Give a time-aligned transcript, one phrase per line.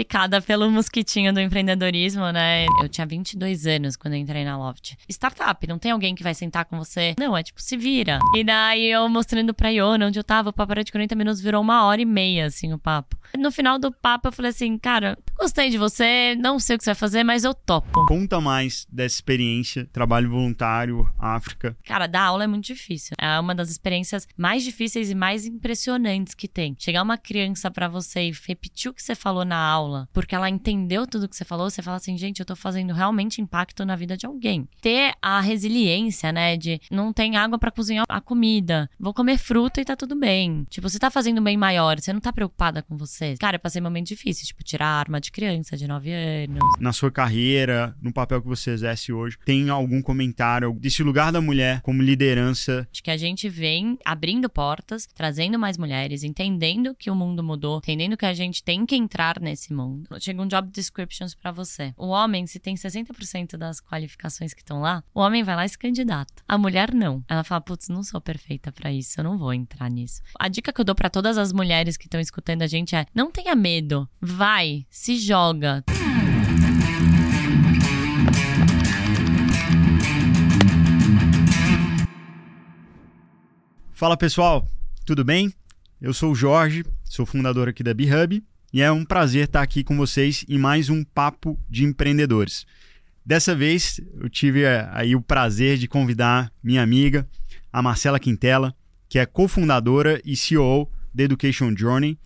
[0.00, 2.64] picada pelo mosquitinho do empreendedorismo, né?
[2.80, 4.96] Eu tinha 22 anos quando eu entrei na Loft.
[5.10, 7.14] Startup, não tem alguém que vai sentar com você.
[7.18, 8.18] Não, é tipo, se vira.
[8.34, 11.40] E daí eu mostrando pra Iona onde eu tava, o papo era de 40 minutos,
[11.42, 13.14] virou uma hora e meia, assim, o papo.
[13.36, 16.84] No final do papo, eu falei assim, cara, gostei de você, não sei o que
[16.84, 18.06] você vai fazer, mas eu topo.
[18.06, 21.76] Conta mais dessa experiência, trabalho voluntário, África.
[21.84, 23.14] Cara, dar aula é muito difícil.
[23.20, 26.74] É uma das experiências mais difíceis e mais impressionantes que tem.
[26.78, 30.48] Chegar uma criança para você e repetir o que você falou na aula, porque ela
[30.48, 33.96] entendeu tudo que você falou, você fala assim, gente, eu tô fazendo realmente impacto na
[33.96, 34.68] vida de alguém.
[34.80, 39.80] Ter a resiliência, né, de não tem água para cozinhar a comida, vou comer fruta
[39.80, 40.64] e tá tudo bem.
[40.68, 43.34] Tipo, você tá fazendo bem maior, você não tá preocupada com você.
[43.38, 46.58] Cara, eu passei momentos difíceis, tipo, tirar a arma de criança de 9 anos.
[46.78, 51.40] Na sua carreira, no papel que você exerce hoje, tem algum comentário desse lugar da
[51.40, 52.86] mulher como liderança?
[52.92, 57.78] Acho que a gente vem abrindo portas, trazendo mais mulheres, entendendo que o mundo mudou,
[57.78, 59.79] entendendo que a gente tem que entrar nesse mundo.
[60.18, 61.92] Chega um job descriptions para você.
[61.96, 65.68] O homem, se tem 60% das qualificações que estão lá, o homem vai lá e
[65.68, 66.42] se candidata.
[66.46, 67.24] A mulher não.
[67.28, 70.20] Ela fala, putz, não sou perfeita para isso, eu não vou entrar nisso.
[70.38, 73.06] A dica que eu dou para todas as mulheres que estão escutando a gente é:
[73.14, 75.84] não tenha medo, vai, se joga.
[83.92, 84.66] Fala pessoal,
[85.04, 85.52] tudo bem?
[86.00, 88.42] Eu sou o Jorge, sou fundador aqui da BeHub
[88.72, 92.64] e é um prazer estar aqui com vocês em mais um Papo de Empreendedores.
[93.26, 97.28] Dessa vez eu tive eh, aí o prazer de convidar minha amiga,
[97.72, 98.74] a Marcela Quintela,
[99.08, 102.16] que é cofundadora e CEO da Education Journey,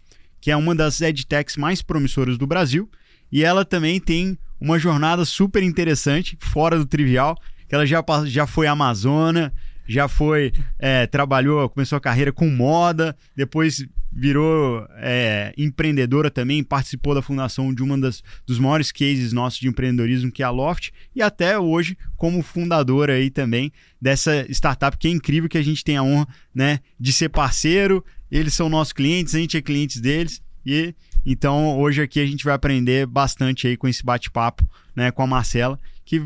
[0.41, 2.91] que é uma das edtechs mais promissoras do Brasil,
[3.33, 8.47] e ela também tem uma jornada super interessante, fora do trivial, que ela já, já
[8.47, 9.53] foi Amazona,
[9.87, 17.15] já foi, é, trabalhou, começou a carreira com moda, depois virou é, empreendedora também, participou
[17.15, 20.93] da fundação de uma das dos maiores cases nossos de empreendedorismo, que é a Loft,
[21.15, 25.83] e até hoje como fundadora aí também dessa startup que é incrível que a gente
[25.83, 28.05] tem a honra, né, de ser parceiro.
[28.31, 30.95] Eles são nossos clientes, a gente é clientes deles e
[31.27, 35.27] então hoje aqui a gente vai aprender bastante aí com esse bate-papo, né, com a
[35.27, 36.25] Marcela, que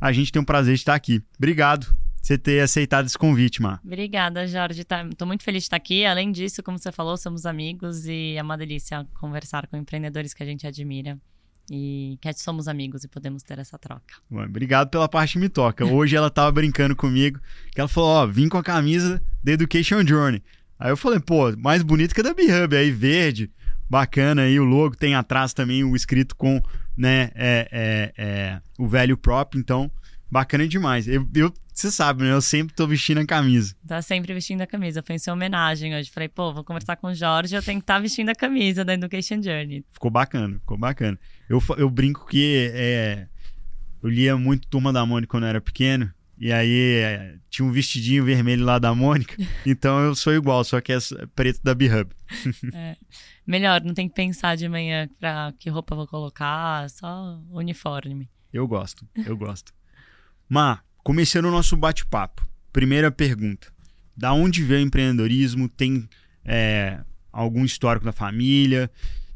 [0.00, 1.22] a gente tem o prazer de estar aqui.
[1.36, 1.86] Obrigado
[2.20, 3.80] você ter aceitado esse convite, Mar.
[3.84, 4.82] Obrigada, Jorge.
[4.82, 6.04] Estou tá, muito feliz de estar aqui.
[6.04, 10.42] Além disso, como você falou, somos amigos e é uma delícia conversar com empreendedores que
[10.42, 11.18] a gente admira
[11.70, 14.14] e que somos amigos e podemos ter essa troca.
[14.30, 15.84] Bom, obrigado pela parte que me toca.
[15.84, 17.38] Hoje ela estava brincando comigo,
[17.72, 20.42] que ela falou, ó, vim com a camisa da Education Journey.
[20.78, 23.50] Aí eu falei, pô, mais bonito que a da B-Hub, aí verde,
[23.90, 26.62] bacana aí o logo, tem atrás também o escrito com,
[26.96, 29.90] né, é, é, é, o velho próprio, então
[30.30, 31.08] bacana demais.
[31.08, 32.32] Eu, eu você sabe, né?
[32.32, 33.74] Eu sempre tô vestindo a camisa.
[33.86, 35.02] Tá sempre vestindo a camisa.
[35.02, 36.10] Foi em sua homenagem hoje.
[36.10, 38.84] Falei, pô, vou conversar com o Jorge, eu tenho que estar tá vestindo a camisa
[38.84, 39.84] da Education Journey.
[39.92, 41.18] Ficou bacana, ficou bacana.
[41.48, 43.28] Eu, eu brinco que é,
[44.02, 46.12] eu lia muito Turma da Mônica quando eu era pequeno.
[46.40, 49.36] E aí é, tinha um vestidinho vermelho lá da Mônica.
[49.66, 50.98] Então eu sou igual, só que é
[51.34, 52.10] preto da B-Hub.
[52.74, 52.96] É.
[53.46, 58.28] Melhor, não tem que pensar de manhã pra que roupa vou colocar, só uniforme.
[58.52, 59.72] Eu gosto, eu gosto.
[60.48, 62.46] Má, Começando o nosso bate-papo.
[62.70, 63.72] Primeira pergunta:
[64.14, 65.66] da onde veio o empreendedorismo?
[65.66, 66.06] Tem
[66.44, 67.00] é,
[67.32, 68.90] algum histórico da família?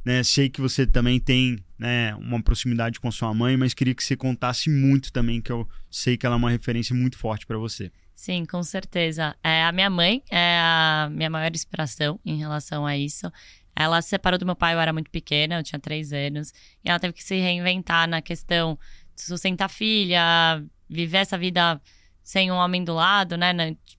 [0.05, 0.23] Né?
[0.23, 4.15] Sei que você também tem né, uma proximidade com sua mãe, mas queria que você
[4.15, 7.91] contasse muito também, que eu sei que ela é uma referência muito forte para você.
[8.15, 9.35] Sim, com certeza.
[9.43, 13.33] É, a minha mãe é a minha maior inspiração em relação a isso.
[13.75, 16.53] Ela se separou do meu pai, eu era muito pequena, eu tinha três anos,
[16.85, 18.79] e ela teve que se reinventar na questão
[19.17, 21.81] de sustentar filha, viver essa vida
[22.23, 23.53] sem um homem do lado, né?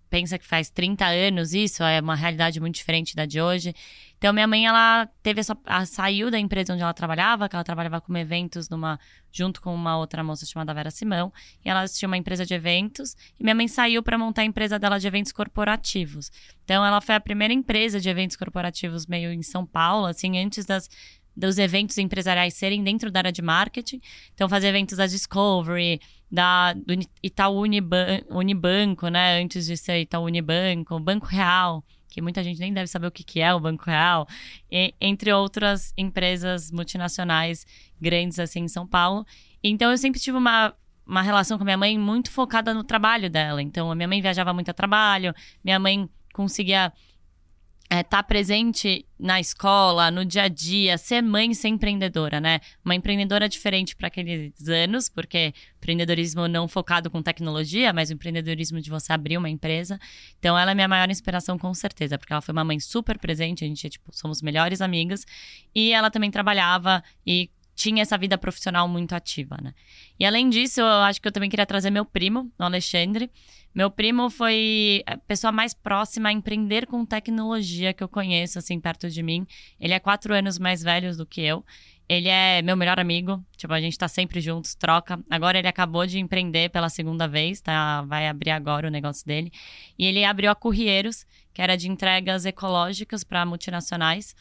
[0.09, 3.73] Pensa que faz 30 anos isso, é uma realidade muito diferente da de hoje.
[4.23, 5.57] Então, minha mãe, ela teve essa.
[5.65, 8.97] Ela saiu da empresa onde ela trabalhava, que ela trabalhava com eventos numa,
[9.29, 11.33] junto com uma outra moça chamada Vera Simão.
[11.65, 13.17] E ela tinha uma empresa de eventos.
[13.37, 16.31] E minha mãe saiu para montar a empresa dela de eventos corporativos.
[16.63, 20.65] Então, ela foi a primeira empresa de eventos corporativos meio em São Paulo, assim, antes
[20.65, 20.89] das
[21.35, 23.99] dos eventos empresariais serem dentro da área de marketing.
[24.33, 25.99] Então, fazer eventos da Discovery,
[26.31, 29.41] da, do Itaú Uniban, Unibanco, né?
[29.41, 33.23] Antes de ser Itaú Unibanco, Banco Real, que muita gente nem deve saber o que,
[33.23, 34.27] que é o Banco Real,
[34.71, 37.65] e, entre outras empresas multinacionais
[37.99, 39.25] grandes assim em São Paulo.
[39.63, 40.73] Então, eu sempre tive uma,
[41.05, 43.61] uma relação com a minha mãe muito focada no trabalho dela.
[43.61, 45.33] Então, a minha mãe viajava muito a trabalho,
[45.63, 46.91] minha mãe conseguia
[47.83, 52.59] estar é, tá presente na escola, no dia a dia, ser mãe, ser empreendedora, né?
[52.83, 58.81] Uma empreendedora diferente para aqueles anos, porque empreendedorismo não focado com tecnologia, mas o empreendedorismo
[58.81, 59.99] de você abrir uma empresa.
[60.39, 63.63] Então, ela é minha maior inspiração, com certeza, porque ela foi uma mãe super presente,
[63.63, 65.25] a gente, tipo, somos melhores amigas,
[65.75, 69.73] e ela também trabalhava e tinha essa vida profissional muito ativa, né?
[70.19, 73.31] E além disso, eu acho que eu também queria trazer meu primo, o Alexandre.
[73.73, 78.79] Meu primo foi a pessoa mais próxima a empreender com tecnologia que eu conheço, assim,
[78.79, 79.47] perto de mim.
[79.79, 81.65] Ele é quatro anos mais velho do que eu.
[82.07, 85.19] Ele é meu melhor amigo, tipo, a gente tá sempre juntos, troca.
[85.29, 88.01] Agora ele acabou de empreender pela segunda vez, tá?
[88.03, 89.51] Vai abrir agora o negócio dele.
[89.97, 94.35] E ele abriu a Corrieiros, que era de entregas ecológicas para multinacionais.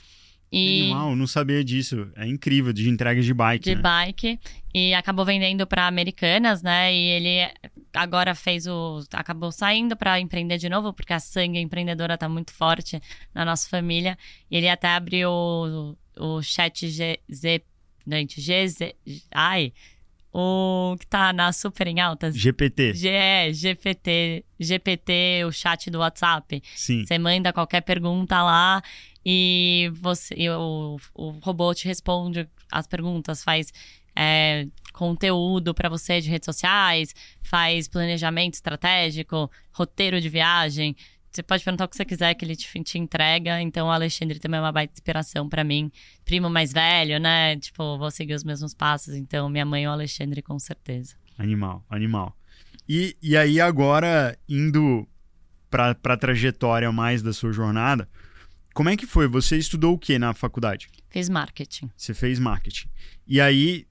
[0.53, 0.91] E...
[0.91, 2.09] Não sabia disso.
[2.15, 3.65] É incrível, de entrega de bike.
[3.65, 3.81] De né?
[3.81, 4.39] bike.
[4.75, 6.95] E acabou vendendo para americanas, né?
[6.95, 7.51] E ele
[7.95, 9.03] agora fez o.
[9.13, 13.01] acabou saindo para empreender de novo, porque a sangue empreendedora tá muito forte
[13.35, 14.19] na nossa família.
[14.51, 17.63] E ele até abriu o, o chat GZ.
[18.07, 18.93] Gente, GZ.
[19.31, 19.73] Ai.
[20.35, 22.35] O que tá na super em altas.
[22.35, 22.95] GPT.
[22.95, 24.45] G, é, GPT.
[24.59, 26.63] GPT, o chat do WhatsApp.
[26.75, 27.05] Sim.
[27.05, 28.83] Você manda qualquer pergunta lá
[29.25, 33.73] e você e o, o robô te responde as perguntas, faz
[34.17, 40.97] é, conteúdo para você de redes sociais, faz planejamento estratégico, roteiro de viagem.
[41.31, 43.61] Você pode perguntar o que você quiser que ele te, te entrega.
[43.63, 45.91] Então, o Alexandre também é uma baita inspiração para mim.
[46.27, 47.57] Primo mais velho, né?
[47.57, 49.15] Tipo, vou seguir os mesmos passos.
[49.15, 51.17] Então, minha mãe e o Alexandre, com certeza.
[51.39, 52.37] Animal, animal.
[52.87, 55.09] E, e aí, agora, indo
[55.71, 58.07] para a trajetória mais da sua jornada,
[58.75, 59.29] como é que foi?
[59.29, 60.89] Você estudou o que na faculdade?
[61.11, 61.91] Fiz marketing.
[61.97, 62.89] Você fez marketing.
[63.27, 63.87] E aí,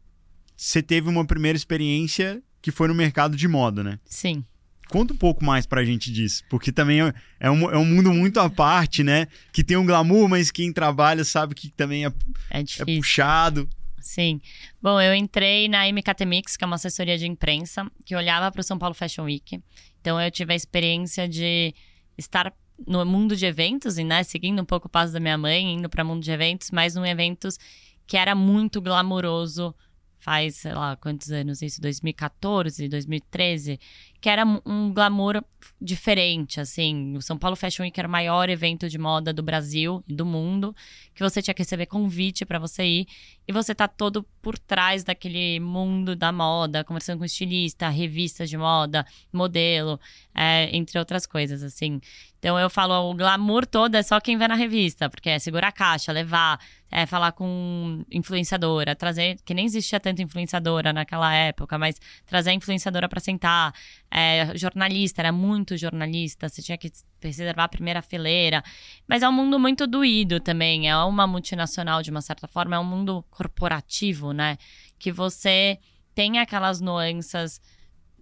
[0.56, 4.00] você teve uma primeira experiência que foi no mercado de moda, né?
[4.06, 4.46] Sim.
[4.90, 8.14] Conta um pouco mais pra gente disso, porque também é, é um, é um mundo
[8.14, 9.28] muito à parte, né?
[9.54, 12.12] Que tem um glamour, mas quem trabalha sabe que também é,
[12.50, 13.70] é, é puxado.
[14.02, 14.42] Sim.
[14.82, 18.60] Bom, eu entrei na MKT Mix, que é uma assessoria de imprensa, que olhava para
[18.60, 19.62] o São Paulo Fashion Week.
[20.02, 21.74] Então, eu tive a experiência de
[22.18, 22.52] estar
[22.88, 25.90] no mundo de eventos, e né, seguindo um pouco o passo da minha mãe, indo
[25.90, 27.58] para mundo de eventos, mas num eventos
[28.06, 29.74] que era muito glamouroso
[30.20, 31.82] faz, sei lá, quantos anos isso?
[31.82, 33.80] 2014, 2013,
[34.22, 35.44] que era um glamour
[35.82, 37.18] diferente, assim.
[37.18, 40.24] O São Paulo Fashion Week era o maior evento de moda do Brasil e do
[40.26, 40.76] mundo,
[41.16, 43.08] que você tinha que receber convite para você ir,
[43.48, 48.58] e você tá todo por trás daquele mundo da moda, conversando com estilista, revistas de
[48.58, 50.00] moda, modelo,
[50.36, 52.00] é, entre outras coisas, assim.
[52.40, 55.68] Então eu falo, o glamour todo é só quem vê na revista, porque é segurar
[55.68, 56.60] a caixa, levar,
[56.90, 62.54] é, falar com influenciadora, trazer, que nem existia tanta influenciadora naquela época, mas trazer a
[62.54, 63.74] influenciadora para sentar,
[64.12, 66.92] é, jornalista, era muito jornalista, você tinha que
[67.22, 68.62] reservar a primeira fileira.
[69.08, 72.80] Mas é um mundo muito doído também, é uma multinacional de uma certa forma, é
[72.80, 74.58] um mundo corporativo, né?
[75.00, 75.80] Que você
[76.14, 77.62] tem aquelas nuances,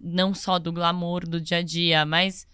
[0.00, 2.46] não só do glamour do dia a dia, mas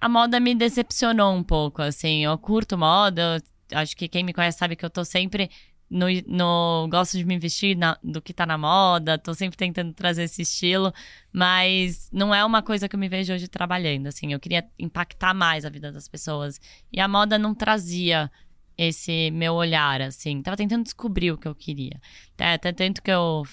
[0.00, 2.24] a moda me decepcionou um pouco, assim.
[2.24, 3.42] Eu curto moda,
[3.72, 5.50] acho que quem me conhece sabe que eu tô sempre
[5.94, 9.92] no, no gosto de me vestir na, do que tá na moda, tô sempre tentando
[9.92, 10.92] trazer esse estilo,
[11.32, 15.32] mas não é uma coisa que eu me vejo hoje trabalhando, assim, eu queria impactar
[15.32, 16.60] mais a vida das pessoas.
[16.92, 18.28] E a moda não trazia
[18.76, 22.00] esse meu olhar, assim, tava tentando descobrir o que eu queria.
[22.36, 23.44] Até tanto que eu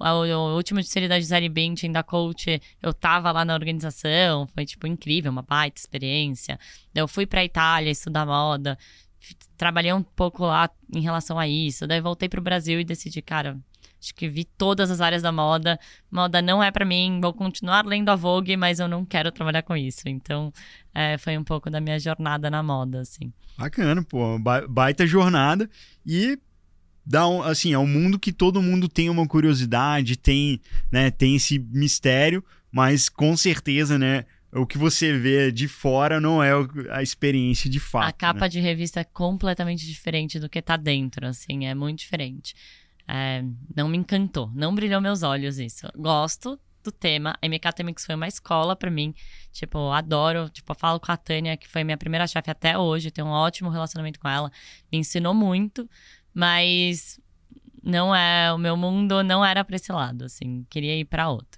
[0.00, 4.86] o, último de da Gisele Bündchen, da coach, eu tava lá na organização, foi, tipo,
[4.86, 6.56] incrível, uma baita experiência.
[6.94, 8.78] Eu fui pra Itália estudar moda,
[9.56, 11.86] trabalhei um pouco lá em relação a isso.
[11.86, 13.58] Daí voltei pro Brasil e decidi, cara,
[14.00, 15.78] acho que vi todas as áreas da moda.
[16.10, 19.62] Moda não é para mim, vou continuar lendo a Vogue, mas eu não quero trabalhar
[19.62, 20.08] com isso.
[20.08, 20.52] Então,
[20.94, 23.32] é, foi um pouco da minha jornada na moda, assim.
[23.56, 24.38] Bacana, pô,
[24.68, 25.68] baita jornada.
[26.06, 26.38] E
[27.04, 30.60] dá um, assim, é um mundo que todo mundo tem uma curiosidade, tem,
[30.92, 36.42] né, tem esse mistério, mas com certeza, né, o que você vê de fora não
[36.42, 36.52] é
[36.90, 38.08] a experiência de fato.
[38.08, 38.48] A capa né?
[38.48, 42.54] de revista é completamente diferente do que tá dentro, assim, é muito diferente.
[43.06, 43.42] É,
[43.74, 45.86] não me encantou, não brilhou meus olhos isso.
[45.96, 49.14] Gosto do tema, a MK Mix foi uma escola para mim,
[49.52, 53.10] tipo, adoro, tipo, eu falo com a Tânia, que foi minha primeira chefe até hoje,
[53.10, 54.50] tenho um ótimo relacionamento com ela,
[54.90, 55.88] me ensinou muito,
[56.32, 57.20] mas
[57.82, 61.57] não é, o meu mundo não era para esse lado, assim, queria ir para outro.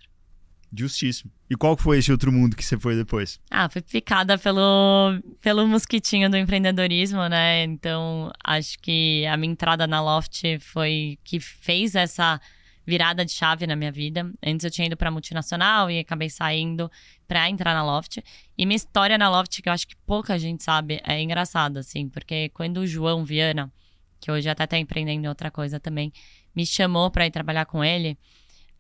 [0.73, 1.33] Justíssimo.
[1.49, 3.41] E qual foi esse outro mundo que você foi depois?
[3.51, 7.65] Ah, fui picada pelo, pelo mosquitinho do empreendedorismo, né?
[7.65, 12.41] Então, acho que a minha entrada na Loft foi que fez essa
[12.87, 14.31] virada de chave na minha vida.
[14.45, 16.91] Antes eu tinha ido para multinacional e acabei saindo
[17.27, 18.19] para entrar na Loft.
[18.57, 22.09] E minha história na Loft, que eu acho que pouca gente sabe, é engraçada, assim,
[22.09, 23.73] porque quando o João Viana,
[24.21, 26.13] que hoje até tá empreendendo em outra coisa também,
[26.55, 28.19] me chamou para ir trabalhar com ele,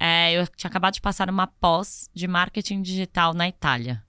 [0.00, 4.02] é, eu tinha acabado de passar uma pós de marketing digital na Itália.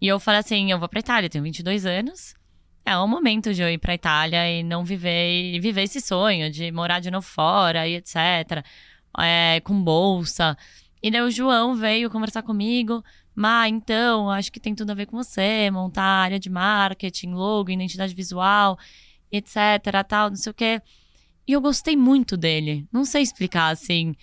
[0.00, 2.34] E eu falei assim: eu vou pra Itália, tenho 22 anos.
[2.84, 6.50] É o momento de eu ir pra Itália e não viver, e viver esse sonho
[6.50, 8.64] de morar de novo fora e etc.
[9.16, 10.56] É, com bolsa.
[11.00, 13.04] E daí o João veio conversar comigo.
[13.32, 17.70] Mas então, acho que tem tudo a ver com você, montar área de marketing, logo,
[17.70, 18.76] identidade visual,
[19.30, 19.56] etc,
[20.06, 20.82] tal, não sei o quê.
[21.46, 22.86] E eu gostei muito dele.
[22.92, 24.14] Não sei explicar, assim.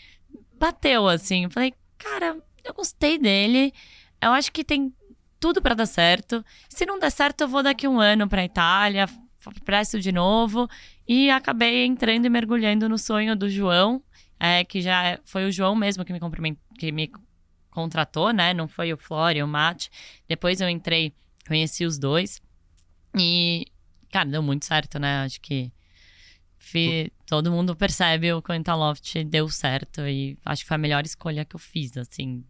[0.58, 1.46] Bateu, assim.
[1.46, 3.74] Eu falei, cara, eu gostei dele.
[4.22, 4.94] Eu acho que tem
[5.40, 6.44] tudo para dar certo.
[6.70, 9.08] Se não der certo, eu vou daqui um ano para Itália,
[9.64, 10.68] presto de novo.
[11.08, 14.04] E acabei entrando e mergulhando no sonho do João,
[14.40, 17.12] é, que já foi o João mesmo que me, que me
[17.70, 18.54] contratou, né?
[18.54, 19.90] Não foi o Flório, o Mate.
[20.28, 21.14] Depois eu entrei,
[21.48, 22.42] conheci os dois.
[23.18, 23.66] E,
[24.12, 25.24] cara, deu muito certo, né?
[25.24, 25.72] Acho que
[27.26, 30.02] todo mundo percebe o quanto a Loft deu certo.
[30.02, 32.44] E acho que foi a melhor escolha que eu fiz, assim.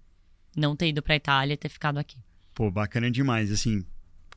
[0.56, 2.18] Não ter ido pra Itália e ter ficado aqui.
[2.54, 3.52] Pô, bacana demais.
[3.52, 3.86] Assim,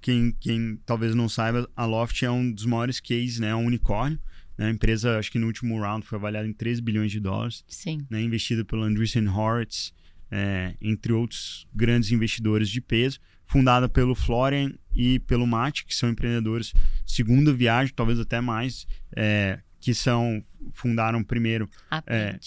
[0.01, 3.49] quem, quem talvez não saiba, a Loft é um dos maiores cases, né?
[3.49, 4.21] É um unicórnio.
[4.57, 4.67] Né?
[4.67, 7.65] A empresa, acho que no último round foi avaliada em 13 bilhões de dólares.
[7.67, 8.07] Sim.
[8.11, 8.21] Né?
[8.23, 9.93] Investida pelo Andreessen Horowitz,
[10.31, 13.19] é, entre outros grandes investidores de peso.
[13.47, 16.73] Fundada pelo Florian e pelo Mate, que são empreendedores
[17.05, 22.39] segunda viagem, talvez até mais, é, que são fundaram primeiro a Print, é,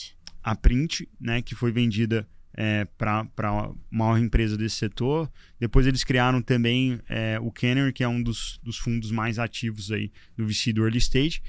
[0.44, 1.42] a Print né?
[1.42, 5.30] Que foi vendida é, para a maior empresa desse setor.
[5.60, 9.92] Depois eles criaram também é, o Kenner, que é um dos, dos fundos mais ativos
[9.92, 11.42] aí do VC do Early Stage.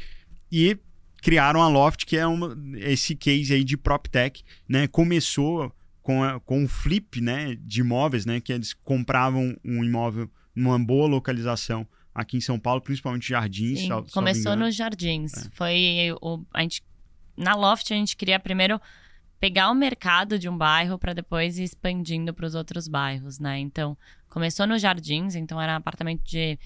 [0.50, 0.78] E
[1.22, 4.42] criaram a Loft, que é uma, esse case aí de PropTech.
[4.68, 4.86] Né?
[4.86, 10.30] Começou com, a, com o flip né, de imóveis, né, que eles compravam um imóvel
[10.54, 13.80] numa boa localização aqui em São Paulo, principalmente jardins.
[13.80, 15.32] Sim, começou nos jardins.
[15.32, 15.50] É.
[15.52, 16.82] Foi o, a gente,
[17.36, 18.80] na Loft a gente queria primeiro
[19.40, 23.58] pegar o mercado de um bairro para depois ir expandindo para os outros bairros, né?
[23.58, 26.58] Então, começou nos Jardins, então era um apartamento de,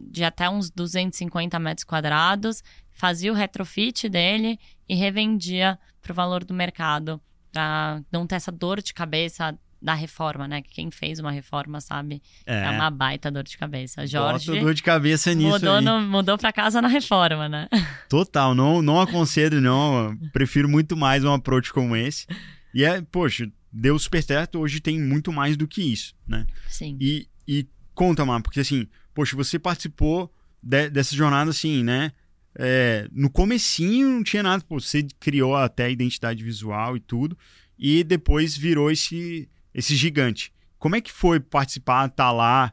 [0.00, 2.62] de até uns 250 metros quadrados,
[2.92, 8.52] fazia o retrofit dele e revendia para o valor do mercado, para não ter essa
[8.52, 10.62] dor de cabeça da reforma, né?
[10.62, 14.06] Quem fez uma reforma sabe é, é uma baita dor de cabeça.
[14.06, 17.68] Jorge Bota dor de cabeça nisso mudou, no, mudou para casa na reforma, né?
[18.08, 20.16] Total, não, não aconselho não.
[20.32, 22.26] Prefiro muito mais um approach como esse.
[22.74, 24.58] E é, poxa, deu super certo.
[24.58, 26.46] Hoje tem muito mais do que isso, né?
[26.68, 26.96] Sim.
[27.00, 32.12] E, e conta, Mar, porque assim, poxa, você participou de, dessa jornada assim, né?
[32.58, 37.36] É, no comecinho não tinha nada, pô, você criou até a identidade visual e tudo,
[37.78, 40.50] e depois virou esse esse gigante.
[40.78, 42.72] Como é que foi participar, estar tá lá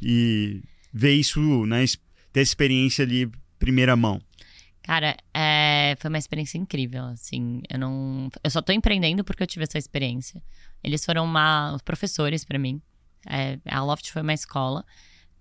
[0.00, 1.84] e ver isso, né?
[2.32, 4.22] Ter experiência ali primeira mão?
[4.82, 8.30] Cara, é, foi uma experiência incrível, assim, eu não...
[8.42, 10.42] Eu só tô empreendendo porque eu tive essa experiência.
[10.82, 12.80] Eles foram uma, professores para mim,
[13.26, 14.84] é, a Loft foi uma escola,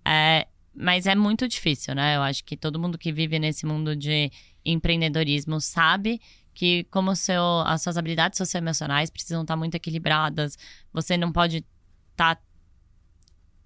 [0.05, 2.15] é, mas é muito difícil, né?
[2.15, 4.31] Eu acho que todo mundo que vive nesse mundo de
[4.65, 6.21] empreendedorismo sabe
[6.53, 10.57] que como seu, as suas habilidades socioemocionais precisam estar muito equilibradas,
[10.91, 11.65] você não pode
[12.11, 12.39] estar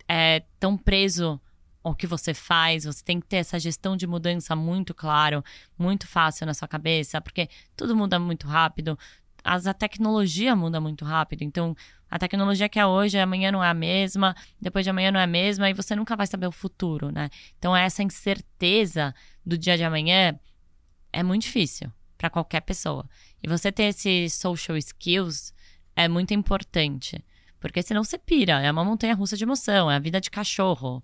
[0.08, 1.39] é, tão preso
[1.84, 5.44] ao que você faz, você tem que ter essa gestão de mudança muito claro,
[5.77, 8.98] muito fácil na sua cabeça, porque tudo muda muito rápido,
[9.44, 11.75] as, a tecnologia muda muito rápido, então
[12.10, 15.24] a tecnologia que é hoje, amanhã não é a mesma, depois de amanhã não é
[15.24, 17.30] a mesma, e você nunca vai saber o futuro, né?
[17.58, 19.13] Então essa incerteza
[19.46, 20.38] do dia de amanhã
[21.17, 23.09] é muito difícil para qualquer pessoa.
[23.41, 25.51] E você ter esses social skills
[25.95, 27.24] é muito importante.
[27.59, 28.62] Porque senão você pira.
[28.62, 29.89] É uma montanha russa de emoção.
[29.89, 31.03] É a vida de cachorro.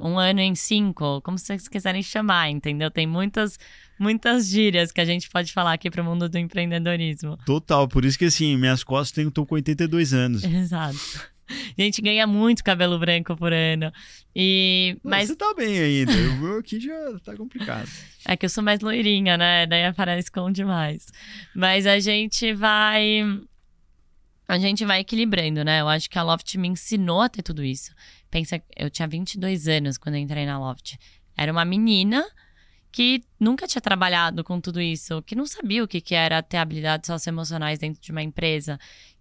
[0.00, 2.88] Um ano em cinco, como vocês quiserem chamar, entendeu?
[2.88, 3.58] Tem muitas,
[3.98, 7.36] muitas gírias que a gente pode falar aqui para o mundo do empreendedorismo.
[7.44, 10.44] Total, por isso que assim, minhas costas eu tô com 82 anos.
[10.44, 10.96] Exato.
[11.78, 13.92] A gente ganha muito cabelo branco por ano.
[14.34, 15.28] E, mas...
[15.28, 16.12] Você tá bem ainda.
[16.12, 17.88] O meu aqui já tá complicado.
[18.26, 19.66] É que eu sou mais loirinha, né?
[19.66, 21.06] Daí aparece com demais.
[21.54, 23.22] Mas a gente vai.
[24.46, 25.80] A gente vai equilibrando, né?
[25.80, 27.92] Eu acho que a Loft me ensinou a ter tudo isso.
[28.30, 30.96] Pensa, eu tinha 22 anos quando eu entrei na Loft.
[31.36, 32.24] Era uma menina
[32.90, 36.56] que nunca tinha trabalhado com tudo isso, que não sabia o que, que era ter
[36.56, 38.78] habilidades socioemocionais dentro de uma empresa,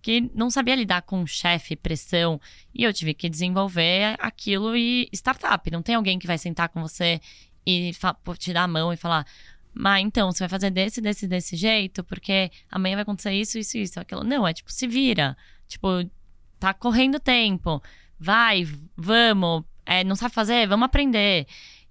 [0.08, 2.40] que não sabia lidar com chefe, pressão,
[2.74, 5.70] e eu tive que desenvolver aquilo e startup.
[5.70, 7.20] Não tem alguém que vai sentar com você
[7.66, 7.92] e
[8.38, 9.28] te dar a mão e falar:
[9.74, 13.78] Mas então, você vai fazer desse, desse, desse jeito, porque amanhã vai acontecer isso, isso,
[13.78, 14.24] isso, aquilo.
[14.24, 15.36] Não, é tipo, se vira.
[15.68, 16.10] Tipo,
[16.58, 17.84] tá correndo tempo.
[18.18, 19.66] Vai, vamos.
[19.86, 20.70] É, não sabe fazer?
[20.70, 21.46] Vamos aprender.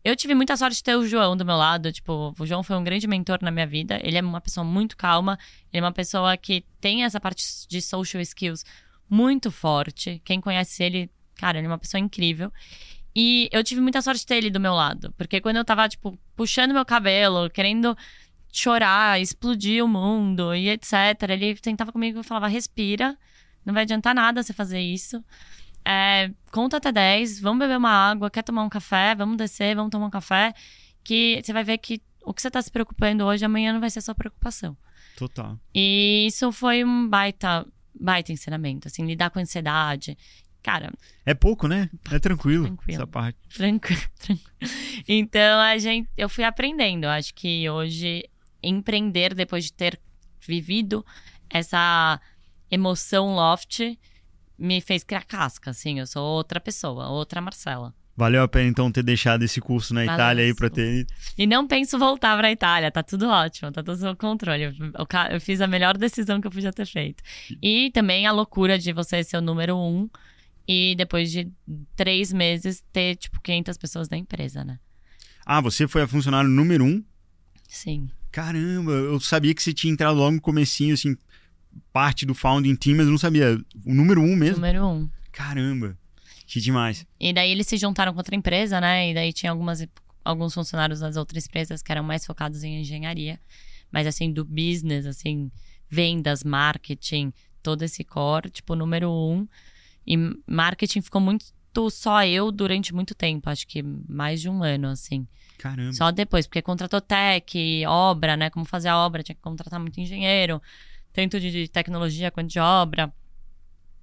[0.06, 1.92] Eu tive muita sorte de ter o João do meu lado.
[1.92, 3.98] Tipo, o João foi um grande mentor na minha vida.
[4.04, 5.36] Ele é uma pessoa muito calma.
[5.72, 8.64] Ele é uma pessoa que tem essa parte de social skills
[9.10, 10.22] muito forte.
[10.24, 12.52] Quem conhece ele, cara, ele é uma pessoa incrível.
[13.16, 15.12] E eu tive muita sorte de ter ele do meu lado.
[15.18, 17.98] Porque quando eu tava, tipo, puxando meu cabelo, querendo
[18.52, 23.18] chorar, explodir o mundo e etc., ele tentava comigo e falava: respira,
[23.64, 25.20] não vai adiantar nada você fazer isso.
[25.88, 29.90] É, conta até 10, vamos beber uma água, quer tomar um café, vamos descer, vamos
[29.90, 30.52] tomar um café.
[31.04, 33.88] Que você vai ver que o que você tá se preocupando hoje, amanhã não vai
[33.90, 34.76] ser sua preocupação.
[35.16, 35.56] Total.
[35.72, 37.64] E isso foi um baita,
[37.98, 40.18] baita ensinamento, assim, lidar com ansiedade.
[40.60, 40.92] Cara.
[41.24, 41.88] É pouco, né?
[42.10, 42.98] É tranquilo, Tranquilo.
[43.00, 43.38] essa parte.
[43.54, 44.50] Tranquilo, tranquilo.
[45.06, 47.04] Então, a gente, eu fui aprendendo.
[47.04, 48.28] Acho que hoje,
[48.60, 50.00] empreender depois de ter
[50.40, 51.06] vivido
[51.48, 52.20] essa
[52.68, 53.96] emoção loft
[54.58, 55.98] me fez criar casca, assim.
[55.98, 57.94] Eu sou outra pessoa, outra Marcela.
[58.16, 60.74] Valeu a pena, então, ter deixado esse curso na Valeu, Itália aí pra sim.
[60.74, 61.06] ter.
[61.36, 64.62] E não penso voltar pra Itália, tá tudo ótimo, tá tudo sob controle.
[64.62, 64.72] Eu,
[65.32, 67.22] eu fiz a melhor decisão que eu podia ter feito.
[67.62, 70.08] E também a loucura de você ser o número um
[70.66, 71.52] e depois de
[71.94, 74.78] três meses ter, tipo, 500 pessoas da empresa, né?
[75.44, 77.04] Ah, você foi a funcionário número um?
[77.68, 78.08] Sim.
[78.32, 81.16] Caramba, eu sabia que você tinha entrado logo no comecinho, assim,
[81.92, 83.58] parte do founding team, mas eu não sabia.
[83.84, 84.56] O número um mesmo?
[84.56, 85.08] Número um.
[85.32, 85.96] Caramba,
[86.46, 87.06] que demais.
[87.18, 89.10] E daí eles se juntaram com outra empresa, né?
[89.10, 89.86] E daí tinha algumas,
[90.24, 93.38] alguns funcionários das outras empresas que eram mais focados em engenharia.
[93.90, 95.50] Mas assim, do business, assim,
[95.88, 99.46] vendas, marketing, todo esse core, tipo, número um.
[100.06, 100.16] E
[100.46, 101.46] marketing ficou muito
[101.90, 105.26] só eu durante muito tempo, acho que mais de um ano, assim.
[105.58, 105.92] Caramba.
[105.92, 108.48] Só depois, porque contratou tech, obra, né?
[108.50, 110.60] Como fazer a obra, tinha que contratar muito engenheiro,
[111.16, 113.10] tanto de tecnologia quanto de obra.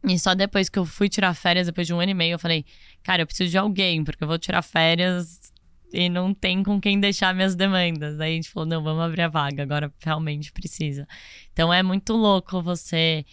[0.04, 2.40] E só depois que eu fui tirar férias, depois de um ano e meio, eu
[2.40, 2.66] falei,
[3.04, 5.54] cara, eu preciso de alguém, porque eu vou tirar férias
[5.94, 8.20] e não tem com quem deixar minhas demandas.
[8.20, 11.08] Aí a gente falou, não, vamos abrir a vaga, agora realmente precisa.
[11.54, 13.24] Então é muito louco você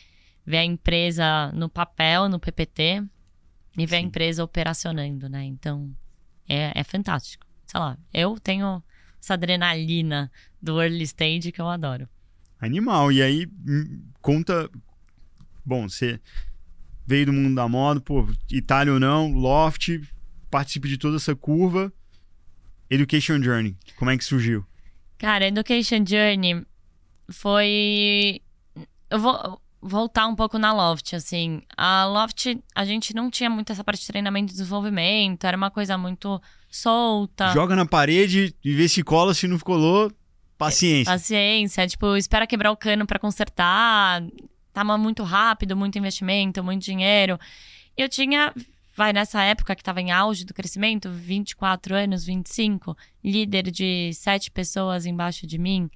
[0.45, 3.03] ver a empresa no papel, no PPT,
[3.79, 5.43] e ver a empresa operacionando, né?
[5.45, 5.91] Então
[6.47, 7.47] é, é fantástico.
[7.67, 8.83] Sei lá, eu tenho
[9.19, 12.07] essa adrenalina do early stage que eu adoro.
[12.61, 13.11] Animal.
[13.11, 14.71] E aí, hum, conta.
[15.65, 16.21] Bom, você
[17.07, 20.01] veio do mundo da moda, pô, Itália ou não, Loft,
[20.51, 21.93] participa de toda essa curva.
[22.89, 24.65] Education Journey, como é que surgiu?
[25.19, 26.65] Cara, Education Journey
[27.31, 28.41] foi.
[29.09, 31.63] Eu vou voltar um pouco na Loft, assim.
[31.77, 35.71] A Loft, a gente não tinha muito essa parte de treinamento e desenvolvimento, era uma
[35.71, 37.53] coisa muito solta.
[37.53, 40.13] Joga na parede e vê se cola, se não colou,
[40.67, 41.13] paciência.
[41.13, 44.23] Paciência, tipo, espera quebrar o cano pra consertar.
[44.73, 47.39] Tava muito rápido, muito investimento, muito dinheiro.
[47.97, 48.55] Eu tinha,
[48.97, 54.51] vai, nessa época que tava em auge do crescimento, 24 anos, 25, líder de sete
[54.51, 55.91] pessoas embaixo de mim.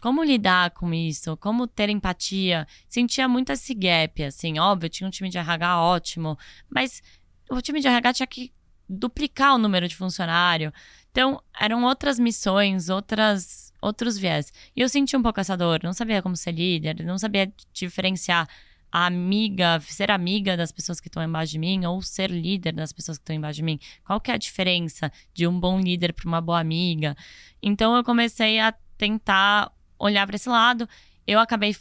[0.00, 1.36] Como lidar com isso?
[1.36, 2.66] Como ter empatia?
[2.88, 6.38] Sentia muito esse gap, assim, óbvio, tinha um time de RH ótimo,
[6.70, 7.02] mas
[7.50, 8.52] o time de RH tinha que
[8.88, 10.72] duplicar o número de funcionário.
[11.10, 14.52] Então, eram outras missões, outras, outros viés.
[14.74, 18.48] E eu senti um pouco essa dor, não sabia como ser líder, não sabia diferenciar
[18.90, 22.92] a amiga, ser amiga das pessoas que estão embaixo de mim ou ser líder das
[22.92, 23.78] pessoas que estão embaixo de mim.
[24.04, 27.16] Qual que é a diferença de um bom líder para uma boa amiga?
[27.62, 30.88] Então eu comecei a tentar olhar para esse lado.
[31.26, 31.76] Eu acabei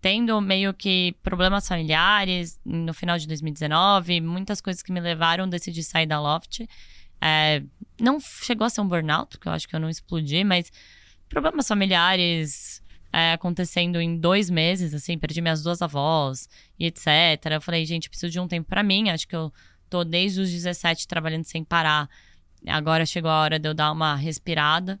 [0.00, 5.46] tendo meio que problemas familiares no final de 2019, muitas coisas que me levaram a
[5.46, 6.60] decidir sair da Loft.
[7.20, 7.62] É,
[7.98, 10.70] não chegou a ser um burnout, porque eu acho que eu não explodi, mas
[11.34, 12.80] problemas familiares
[13.12, 17.06] é, acontecendo em dois meses, assim, perdi minhas duas avós e etc.
[17.50, 19.10] Eu falei, gente, preciso de um tempo pra mim.
[19.10, 19.52] Acho que eu
[19.90, 22.08] tô desde os 17 trabalhando sem parar.
[22.66, 25.00] Agora chegou a hora de eu dar uma respirada.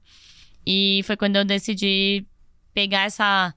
[0.66, 2.26] E foi quando eu decidi
[2.72, 3.54] pegar essa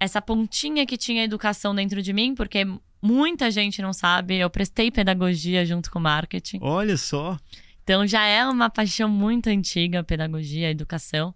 [0.00, 2.66] essa pontinha que tinha educação dentro de mim, porque
[3.00, 6.58] muita gente não sabe, eu prestei pedagogia junto com marketing.
[6.60, 7.38] Olha só.
[7.84, 11.32] Então já é uma paixão muito antiga, a pedagogia, a educação.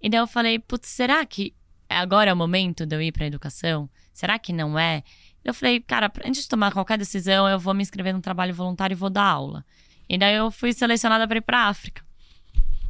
[0.00, 1.54] E daí eu falei, putz, será que
[1.88, 3.88] agora é o momento de eu ir para educação?
[4.12, 5.02] Será que não é?
[5.44, 8.94] Eu falei, cara, antes de tomar qualquer decisão, eu vou me inscrever num trabalho voluntário
[8.94, 9.64] e vou dar aula.
[10.08, 12.04] E daí eu fui selecionada para ir para África.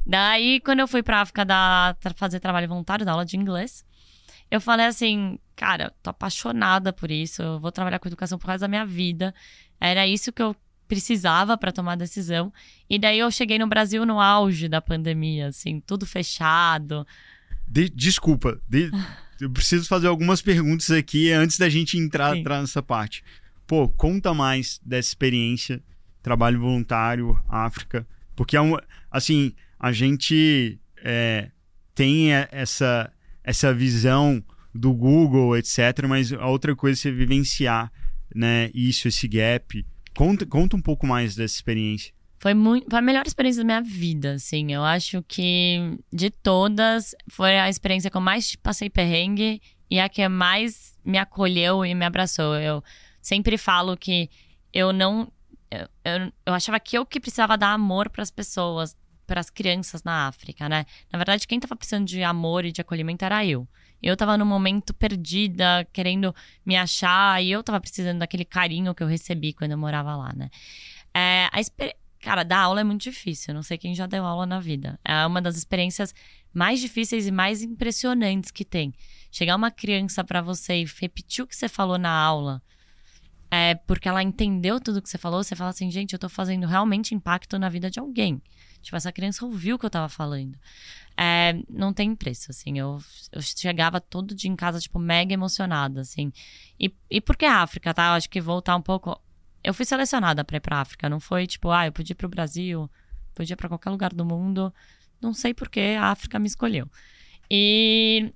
[0.07, 3.85] Daí, quando eu fui para África dar, fazer trabalho voluntário, dar aula de inglês,
[4.51, 8.62] eu falei assim, cara, tô apaixonada por isso, eu vou trabalhar com educação por causa
[8.62, 9.33] da minha vida.
[9.81, 10.57] Era isso que eu
[10.90, 12.53] precisava para tomar decisão.
[12.88, 17.07] E daí eu cheguei no Brasil no auge da pandemia, assim, tudo fechado.
[17.68, 18.90] De, desculpa, de,
[19.40, 23.22] eu preciso fazer algumas perguntas aqui antes da gente entrar, entrar nessa parte.
[23.68, 25.81] Pô, conta mais dessa experiência,
[26.20, 28.76] trabalho voluntário, África, porque é um,
[29.09, 31.53] assim, a gente é,
[31.94, 33.12] tem essa,
[33.44, 34.42] essa visão
[34.74, 37.92] do Google, etc., mas a outra coisa é você vivenciar
[38.35, 39.87] né, isso, esse gap.
[40.14, 42.12] Conta, conta um pouco mais dessa experiência.
[42.38, 44.73] Foi, muito, foi a melhor experiência da minha vida, assim.
[44.73, 50.09] Eu acho que de todas, foi a experiência que eu mais passei perrengue e a
[50.09, 52.55] que mais me acolheu e me abraçou.
[52.57, 52.83] Eu
[53.20, 54.31] sempre falo que
[54.73, 55.31] eu não.
[55.70, 58.96] Eu, eu, eu achava que eu que precisava dar amor para as pessoas,
[59.27, 60.87] para as crianças na África, né?
[61.12, 63.68] Na verdade, quem estava precisando de amor e de acolhimento era eu.
[64.02, 66.34] Eu estava num momento perdida, querendo
[66.64, 70.32] me achar, e eu estava precisando daquele carinho que eu recebi quando eu morava lá,
[70.34, 70.50] né?
[71.14, 71.60] É, a
[72.20, 73.54] Cara, dar aula é muito difícil.
[73.54, 75.00] Não sei quem já deu aula na vida.
[75.02, 76.14] É uma das experiências
[76.52, 78.92] mais difíceis e mais impressionantes que tem.
[79.32, 82.62] Chegar uma criança para você e repetir o que você falou na aula,
[83.50, 86.66] é porque ela entendeu tudo que você falou, você fala assim, gente, eu tô fazendo
[86.66, 88.40] realmente impacto na vida de alguém.
[88.82, 90.58] Tipo, essa criança ouviu o que eu tava falando.
[91.16, 92.79] É, não tem preço, assim.
[92.79, 92.99] Eu,
[93.33, 96.33] eu chegava todo dia em casa, tipo, mega emocionada, assim.
[96.79, 98.09] E, e por que África, tá?
[98.09, 99.20] Eu acho que voltar um pouco
[99.62, 101.09] eu fui selecionada para ir pra África.
[101.09, 102.90] Não foi tipo, ah, eu podia ir pro Brasil,
[103.35, 104.73] podia ir pra qualquer lugar do mundo.
[105.20, 106.88] Não sei por que a África me escolheu.
[107.51, 108.33] E,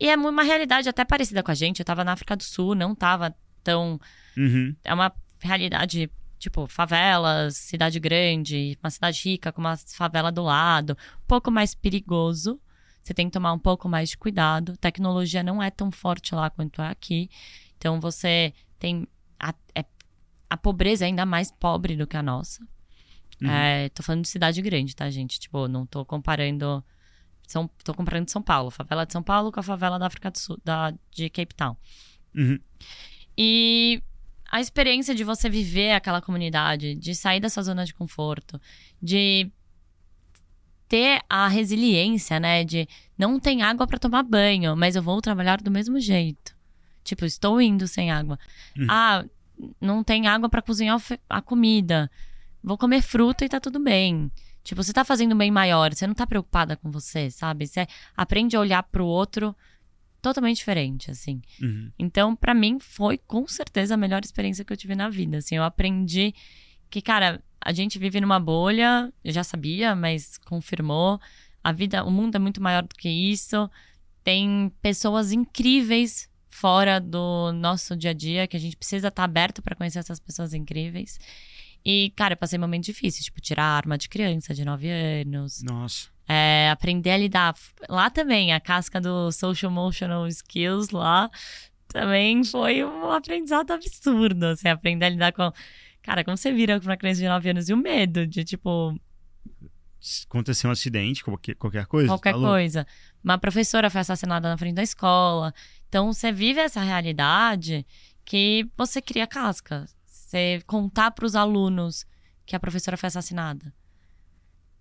[0.00, 1.80] e é uma realidade até parecida com a gente.
[1.80, 4.00] Eu tava na África do Sul, não tava tão.
[4.36, 4.74] Uhum.
[4.82, 6.10] É uma realidade,
[6.44, 10.96] tipo, favelas, cidade grande, uma cidade rica com uma favela do lado.
[11.22, 12.60] Um pouco mais perigoso.
[13.02, 14.76] Você tem que tomar um pouco mais de cuidado.
[14.76, 17.30] Tecnologia não é tão forte lá quanto é aqui.
[17.76, 19.06] Então você tem.
[19.74, 19.84] É
[20.48, 22.62] a pobreza é ainda mais pobre do que a nossa.
[23.42, 23.50] Uhum.
[23.50, 25.40] É, tô falando de cidade grande, tá, gente?
[25.40, 26.84] Tipo, não tô comparando.
[27.46, 30.38] São, tô comparando São Paulo, favela de São Paulo com a favela da África do
[30.38, 31.76] Sul, da, de Cape Town.
[32.34, 32.58] Uhum.
[33.36, 34.02] E
[34.54, 38.60] a experiência de você viver aquela comunidade, de sair da sua zona de conforto,
[39.02, 39.50] de
[40.88, 42.62] ter a resiliência, né?
[42.62, 42.88] De
[43.18, 46.54] não tem água para tomar banho, mas eu vou trabalhar do mesmo jeito.
[47.02, 48.38] Tipo, estou indo sem água.
[48.78, 48.86] Uhum.
[48.88, 49.24] Ah,
[49.80, 52.08] não tem água para cozinhar a comida.
[52.62, 54.30] Vou comer fruta e tá tudo bem.
[54.62, 57.66] Tipo, você tá fazendo bem maior, você não tá preocupada com você, sabe?
[57.66, 59.52] Você aprende a olhar pro outro
[60.24, 61.40] totalmente diferente, assim.
[61.60, 61.92] Uhum.
[61.98, 65.36] Então, para mim, foi com certeza a melhor experiência que eu tive na vida.
[65.36, 66.34] Assim, eu aprendi
[66.90, 71.20] que, cara, a gente vive numa bolha, eu já sabia, mas confirmou.
[71.62, 73.70] A vida, o mundo é muito maior do que isso.
[74.22, 79.24] Tem pessoas incríveis fora do nosso dia a dia, que a gente precisa estar tá
[79.24, 81.18] aberto para conhecer essas pessoas incríveis.
[81.84, 85.62] E, cara, eu passei momentos difíceis, tipo, tirar a arma de criança de 9 anos.
[85.62, 86.08] Nossa.
[86.26, 87.54] É, aprender a lidar.
[87.88, 91.30] Lá também, a casca do Social Emotional Skills lá
[91.88, 94.46] também foi um aprendizado absurdo.
[94.46, 95.52] Assim, aprender a lidar com.
[96.02, 98.98] Cara, como você vira com uma criança de 9 anos e o medo de, tipo.
[100.26, 102.08] Acontecer um acidente, qualquer, qualquer coisa?
[102.08, 102.86] Qualquer tá coisa.
[103.22, 105.52] Uma professora foi assassinada na frente da escola.
[105.88, 107.86] Então você vive essa realidade
[108.24, 109.86] que você cria casca.
[110.34, 112.04] Você contar para os alunos
[112.44, 113.72] que a professora foi assassinada.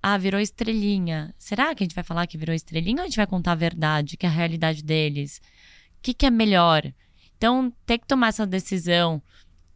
[0.01, 1.31] Ah, virou estrelinha.
[1.37, 3.55] Será que a gente vai falar que virou estrelinha ou a gente vai contar a
[3.55, 5.37] verdade, que é a realidade deles?
[5.37, 6.91] O que, que é melhor?
[7.37, 9.21] Então, ter que tomar essa decisão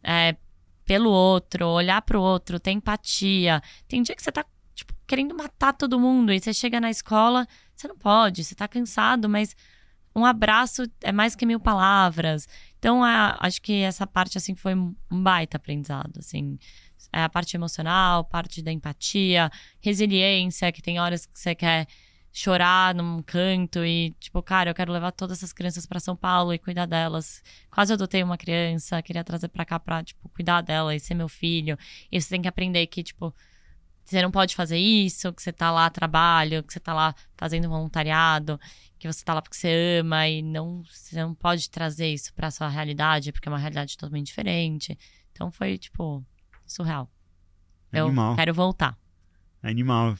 [0.02, 0.34] é,
[0.84, 3.62] pelo outro, olhar para o outro, ter empatia.
[3.86, 7.46] Tem dia que você tá tipo, querendo matar todo mundo e você chega na escola,
[7.76, 9.54] você não pode, você tá cansado, mas
[10.18, 12.48] um abraço é mais que mil palavras.
[12.78, 16.58] Então, acho que essa parte, assim, foi um baita aprendizado, assim.
[17.12, 19.50] É a parte emocional, parte da empatia,
[19.80, 21.86] resiliência, que tem horas que você quer
[22.30, 26.52] chorar num canto e, tipo, cara, eu quero levar todas essas crianças para São Paulo
[26.52, 27.42] e cuidar delas.
[27.70, 31.28] Quase adotei uma criança, queria trazer para cá pra, tipo, cuidar dela e ser meu
[31.28, 31.76] filho.
[32.12, 33.34] E você tem que aprender que, tipo,
[34.04, 37.68] você não pode fazer isso, que você tá lá trabalho, que você tá lá fazendo
[37.68, 38.58] voluntariado
[38.98, 42.50] que você tá lá porque você ama e não você não pode trazer isso para
[42.50, 44.98] sua realidade, porque é uma realidade totalmente diferente.
[45.32, 46.24] Então foi tipo
[46.66, 47.10] surreal.
[47.92, 48.32] Animal.
[48.32, 48.98] Eu quero voltar.
[49.62, 50.16] Animal.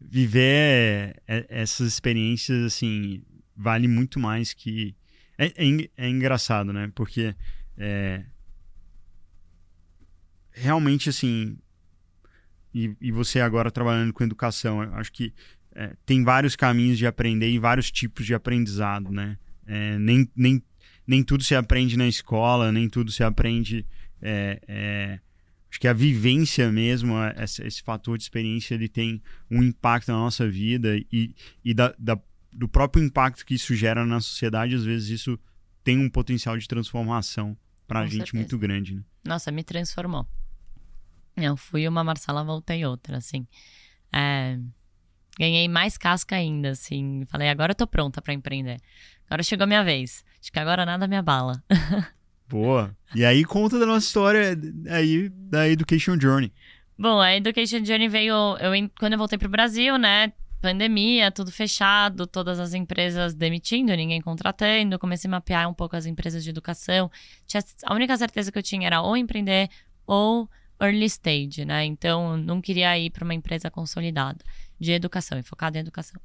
[0.00, 3.22] Viver é, essas experiências assim
[3.56, 4.94] vale muito mais que
[5.38, 6.90] é, é, é engraçado, né?
[6.94, 7.34] Porque
[7.78, 8.24] é,
[10.50, 11.56] realmente assim
[12.74, 15.32] e, e você agora trabalhando com educação, acho que
[15.74, 19.38] é, tem vários caminhos de aprender e vários tipos de aprendizado, né?
[19.66, 20.62] É, nem, nem,
[21.06, 23.86] nem tudo se aprende na escola, nem tudo se aprende
[24.20, 25.20] é, é
[25.72, 30.18] acho que a vivência mesmo, esse, esse, fator de experiência, ele tem um impacto na
[30.18, 32.20] nossa vida e, e da, da,
[32.52, 35.38] do próprio impacto que isso gera na sociedade, às vezes isso
[35.82, 37.56] tem um potencial de transformação
[37.88, 38.36] para a gente certeza.
[38.36, 38.96] muito grande.
[38.96, 39.02] Né?
[39.24, 40.26] Nossa, me transformou.
[41.34, 43.46] Eu fui uma Marcela, voltei outra, assim.
[44.12, 44.58] É,
[45.38, 47.24] ganhei mais casca ainda, assim.
[47.28, 48.78] Falei, agora eu tô pronta para empreender.
[49.26, 50.24] Agora chegou a minha vez.
[50.40, 51.62] Acho que agora nada me abala.
[52.48, 52.94] Boa.
[53.14, 54.58] E aí conta da nossa história
[54.90, 56.52] aí da Education Journey.
[56.98, 60.32] Bom, a Education Journey veio eu, quando eu voltei pro Brasil, né?
[60.60, 64.98] Pandemia, tudo fechado, todas as empresas demitindo, ninguém contratando.
[64.98, 67.10] Comecei a mapear um pouco as empresas de educação.
[67.46, 69.68] Tinha, a única certeza que eu tinha era ou empreender
[70.06, 70.48] ou
[70.80, 71.84] early stage, né?
[71.86, 74.44] Então, não queria ir para uma empresa consolidada
[74.82, 76.20] de educação focada em educação.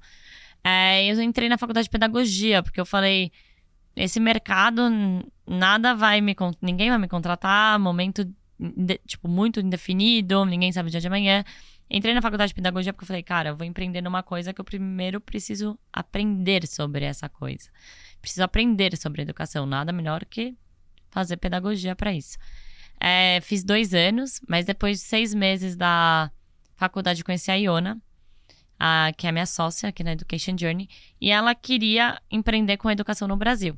[0.63, 3.31] É, eu entrei na faculdade de pedagogia, porque eu falei,
[3.95, 4.81] esse mercado
[5.45, 8.27] nada vai me ninguém vai me contratar, momento
[9.05, 11.43] tipo muito indefinido, ninguém sabe o dia de amanhã.
[11.89, 14.59] Entrei na faculdade de pedagogia porque eu falei, cara, eu vou empreender numa coisa que
[14.59, 17.69] eu primeiro preciso aprender sobre essa coisa.
[18.19, 20.55] Preciso aprender sobre educação, nada melhor que
[21.09, 22.37] fazer pedagogia para isso.
[22.99, 26.31] É, fiz dois anos, mas depois de seis meses da
[26.75, 28.01] faculdade conheci a Iona,
[28.79, 33.27] a, que é minha sócia aqui na Education Journey, e ela queria empreender com educação
[33.27, 33.77] no Brasil.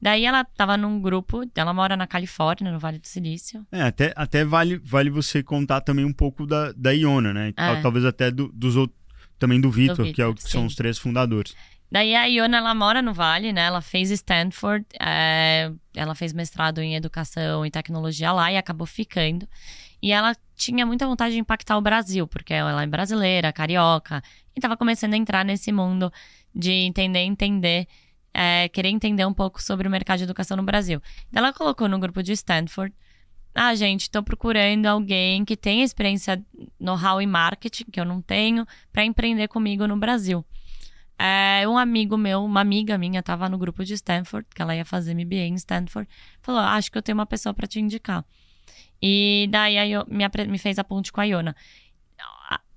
[0.00, 3.64] Daí ela estava num grupo, ela mora na Califórnia, no Vale do Silício.
[3.70, 7.52] É, até, até vale, vale você contar também um pouco da, da Iona, né?
[7.56, 7.80] É.
[7.80, 8.98] Talvez até do, dos outros,
[9.38, 11.54] também do Vitor, que, é o, que são os três fundadores.
[11.88, 13.60] Daí a Iona, ela mora no Vale, né?
[13.62, 19.46] Ela fez Stanford, é, ela fez mestrado em educação e tecnologia lá e acabou ficando.
[20.02, 24.22] E ela tinha muita vontade de impactar o Brasil, porque ela é brasileira, carioca,
[24.54, 26.12] e estava começando a entrar nesse mundo
[26.52, 27.86] de entender, entender,
[28.34, 31.00] é, querer entender um pouco sobre o mercado de educação no Brasil.
[31.32, 32.92] Ela colocou no grupo de Stanford.
[33.54, 36.42] Ah, gente, estou procurando alguém que tenha experiência
[36.80, 40.44] no how em marketing, que eu não tenho, para empreender comigo no Brasil.
[41.18, 44.84] É, um amigo meu, uma amiga minha, estava no grupo de Stanford, que ela ia
[44.84, 46.08] fazer MBA em Stanford,
[46.40, 48.24] falou: Acho que eu tenho uma pessoa para te indicar.
[49.02, 51.56] E daí aí eu, me, me fez a ponte com a Iona.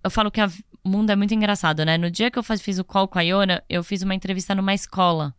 [0.03, 1.97] Eu falo que o mundo é muito engraçado, né?
[1.97, 4.73] No dia que eu fiz o call com a Iona, eu fiz uma entrevista numa
[4.73, 5.35] escola.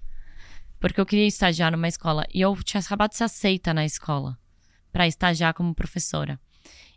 [0.78, 2.24] Porque eu queria estagiar numa escola.
[2.32, 4.38] E eu tinha acabado de ser aceita na escola
[4.92, 6.38] para estagiar como professora.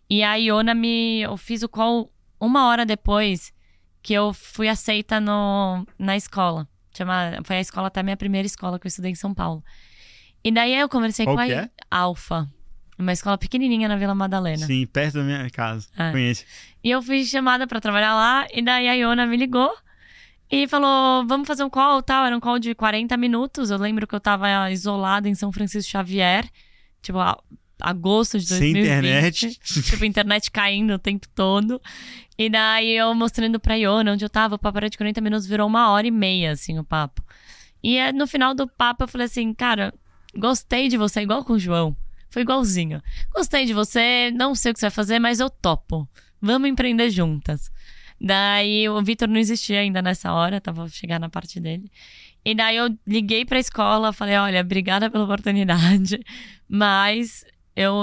[0.09, 1.21] E a Iona me.
[1.21, 3.53] Eu fiz o call uma hora depois
[4.01, 6.67] que eu fui aceita no, na escola.
[6.95, 9.63] Chama, foi a escola até a minha primeira escola que eu estudei em São Paulo.
[10.43, 11.69] E daí eu conversei Qual com a é?
[11.91, 12.49] Alfa.
[12.99, 14.65] Uma escola pequenininha na Vila Madalena.
[14.65, 15.87] Sim, perto da minha casa.
[15.97, 16.11] É.
[16.11, 16.43] Conheço.
[16.83, 19.71] E eu fui chamada para trabalhar lá, e daí a Iona me ligou
[20.51, 22.25] e falou: vamos fazer um call tal.
[22.25, 23.71] Era um call de 40 minutos.
[23.71, 26.45] Eu lembro que eu tava isolada em São Francisco Xavier,
[27.01, 27.17] tipo,
[27.79, 28.59] agosto de 2020.
[28.59, 29.59] Sem internet.
[29.89, 31.81] tipo, internet caindo o tempo todo.
[32.37, 35.47] E daí eu mostrando pra Iona onde eu tava, o papo era de 40 minutos,
[35.47, 37.23] virou uma hora e meia, assim, o papo.
[37.81, 39.93] E é, no final do papo eu falei assim, cara,
[40.35, 41.95] gostei de você, igual com o João.
[42.29, 43.01] Foi igualzinho.
[43.33, 46.07] Gostei de você, não sei o que você vai fazer, mas eu topo.
[46.41, 47.71] Vamos empreender juntas.
[48.21, 51.89] Daí o Vitor não existia ainda nessa hora, tava chegando na parte dele.
[52.43, 56.19] E daí eu liguei pra escola, falei: olha, obrigada pela oportunidade,
[56.67, 57.93] mas eu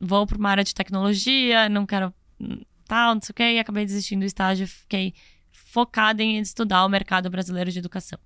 [0.00, 2.12] vou para uma área de tecnologia, não quero
[2.86, 5.14] tal, não sei o quê, e acabei desistindo do estágio, fiquei
[5.50, 8.18] focada em estudar o mercado brasileiro de educação.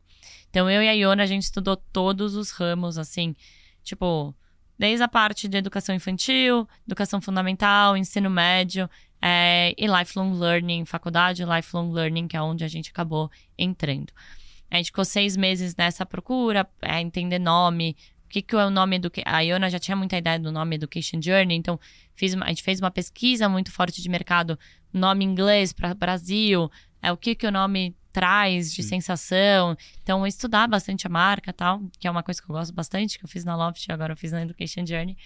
[0.50, 3.34] Então eu e a Iona, a gente estudou todos os ramos, assim,
[3.82, 4.34] tipo,
[4.78, 8.88] desde a parte de educação infantil, educação fundamental, ensino médio
[9.20, 14.12] é, e lifelong learning, faculdade lifelong learning, que é onde a gente acabou entrando.
[14.70, 18.70] A gente ficou seis meses nessa procura, é, entender nome, o que, que é o
[18.70, 21.78] nome do A Iona já tinha muita ideia do nome Education Journey, então
[22.14, 24.58] fiz a gente fez uma pesquisa muito forte de mercado,
[24.92, 26.70] nome inglês para Brasil,
[27.02, 28.90] é, o que, que o nome traz de Sim.
[28.90, 29.76] sensação.
[30.02, 33.24] Então, estudar bastante a marca tal, que é uma coisa que eu gosto bastante, que
[33.24, 35.16] eu fiz na Loft, agora eu fiz na Education Journey.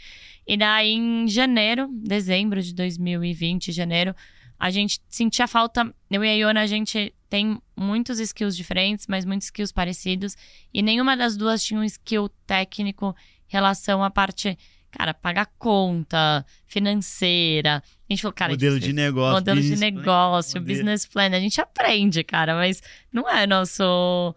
[0.47, 4.15] E daí, em janeiro, dezembro de 2020, janeiro,
[4.59, 5.93] a gente sentia falta.
[6.11, 10.37] Eu e a Iona, a gente tem muitos skills diferentes, mas muitos skills parecidos.
[10.73, 13.15] E nenhuma das duas tinha um skill técnico
[13.49, 14.57] em relação à parte
[14.97, 17.83] cara, pagar conta financeira.
[18.09, 21.27] A gente falou, cara, modelo gente, de negócio, modelo de negócio, plan, business plan.
[21.27, 24.35] A gente aprende, cara, mas não é nosso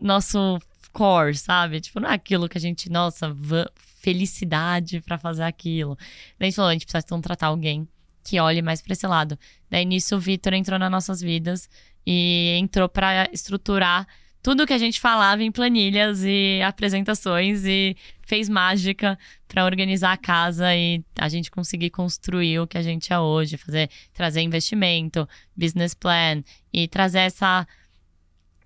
[0.00, 0.58] nosso
[0.92, 1.80] core, sabe?
[1.80, 3.36] Tipo, não é aquilo que a gente, nossa,
[4.00, 5.96] felicidade para fazer aquilo.
[6.38, 7.86] Daí a gente falou, a gente precisa contratar alguém
[8.24, 9.38] que olhe mais para esse lado.
[9.68, 11.68] Daí nisso o Vitor entrou nas nossas vidas
[12.06, 14.06] e entrou para estruturar
[14.42, 20.16] tudo que a gente falava em planilhas e apresentações e fez mágica para organizar a
[20.16, 25.28] casa e a gente conseguir construir o que a gente é hoje, fazer trazer investimento,
[25.56, 27.66] business plan e trazer essa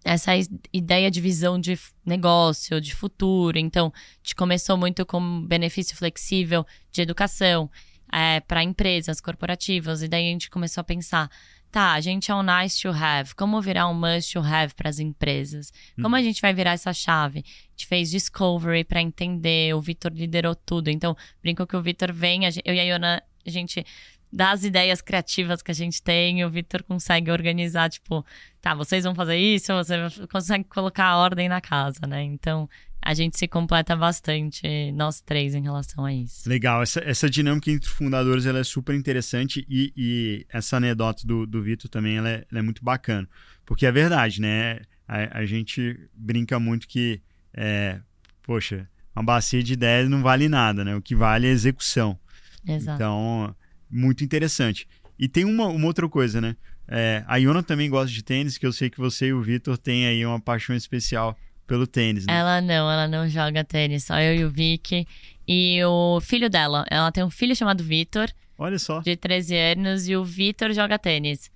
[0.04, 0.32] essa
[0.70, 3.58] ideia de visão de negócio, de futuro.
[3.58, 3.90] Então,
[4.22, 7.70] gente começou muito com benefício flexível de educação
[8.12, 11.30] é, para empresas corporativas, e daí a gente começou a pensar:
[11.74, 14.88] tá, a gente é um nice to have, como virar um must to have para
[14.88, 15.72] as empresas?
[16.00, 16.24] Como a uhum.
[16.24, 17.40] gente vai virar essa chave?
[17.40, 20.88] A gente fez discovery para entender, o Vitor liderou tudo.
[20.88, 23.84] Então, brinco que o Vitor vem, eu e a Iona, a gente
[24.32, 28.24] das ideias criativas que a gente tem, o Vitor consegue organizar, tipo,
[28.60, 29.96] tá, vocês vão fazer isso, você
[30.30, 32.22] consegue colocar a ordem na casa, né?
[32.22, 32.68] Então,
[33.04, 34.62] a gente se completa bastante,
[34.92, 36.48] nós três, em relação a isso.
[36.48, 41.46] Legal, essa, essa dinâmica entre fundadores ela é super interessante e, e essa anedota do,
[41.46, 43.28] do Vitor também ela é, ela é, muito bacana,
[43.66, 44.80] porque é verdade, né?
[45.06, 47.20] A, a gente brinca muito que,
[47.52, 48.00] é,
[48.42, 50.96] poxa, uma bacia de ideias não vale nada, né?
[50.96, 52.18] O que vale é execução.
[52.66, 52.96] Exato.
[52.96, 53.54] Então,
[53.90, 54.88] muito interessante.
[55.18, 56.56] E tem uma, uma outra coisa, né?
[56.88, 59.76] É, a Iona também gosta de tênis, que eu sei que você e o Vitor
[59.76, 62.26] têm aí uma paixão especial pelo tênis.
[62.26, 62.38] Né?
[62.38, 65.06] Ela não, ela não joga tênis, só eu e o Vic.
[65.46, 68.28] E o filho dela, ela tem um filho chamado Vitor.
[68.56, 69.00] Olha só.
[69.00, 71.50] De 13 anos, e o Vitor joga tênis.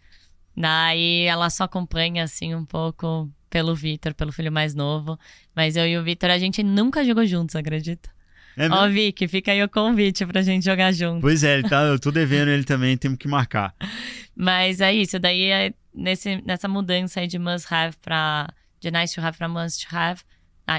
[0.56, 5.18] Daí ela só acompanha, assim, um pouco pelo Vitor, pelo filho mais novo.
[5.54, 8.10] Mas eu e o Vitor, a gente nunca jogou juntos, acredita?
[8.58, 11.20] É Ó, Vicky, fica aí o convite pra gente jogar junto.
[11.20, 13.72] Pois é, tá, eu tô devendo ele também, temos que marcar.
[14.34, 18.48] Mas é isso, daí é nesse, nessa mudança aí de must have pra.
[18.80, 20.22] De nice to have pra must have.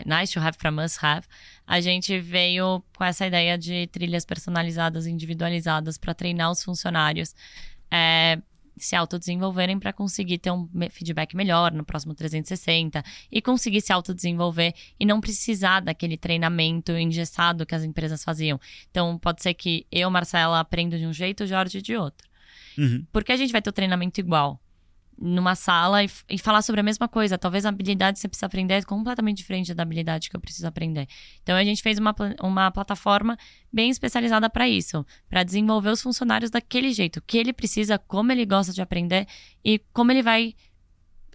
[0.06, 1.26] Nice to have pra must have,
[1.66, 7.34] a gente veio com essa ideia de trilhas personalizadas, individualizadas para treinar os funcionários.
[7.90, 8.40] É,
[8.78, 14.74] se autodesenvolverem para conseguir ter um feedback melhor no próximo 360 e conseguir se autodesenvolver
[15.00, 18.60] e não precisar daquele treinamento engessado que as empresas faziam.
[18.90, 22.28] Então, pode ser que eu, Marcela, aprendo de um jeito, Jorge de outro.
[22.78, 23.06] Uhum.
[23.12, 24.60] Porque a gente vai ter o treinamento igual
[25.22, 27.38] numa sala e, e, falar sobre a mesma coisa.
[27.38, 30.68] Talvez a habilidade que você precisa aprender é completamente diferente da habilidade que eu preciso
[30.68, 31.08] aprender.
[31.44, 33.38] Então a gente fez uma, uma plataforma
[33.72, 38.32] bem especializada para isso, para desenvolver os funcionários daquele jeito, o que ele precisa, como
[38.32, 39.28] ele gosta de aprender
[39.64, 40.56] e como ele vai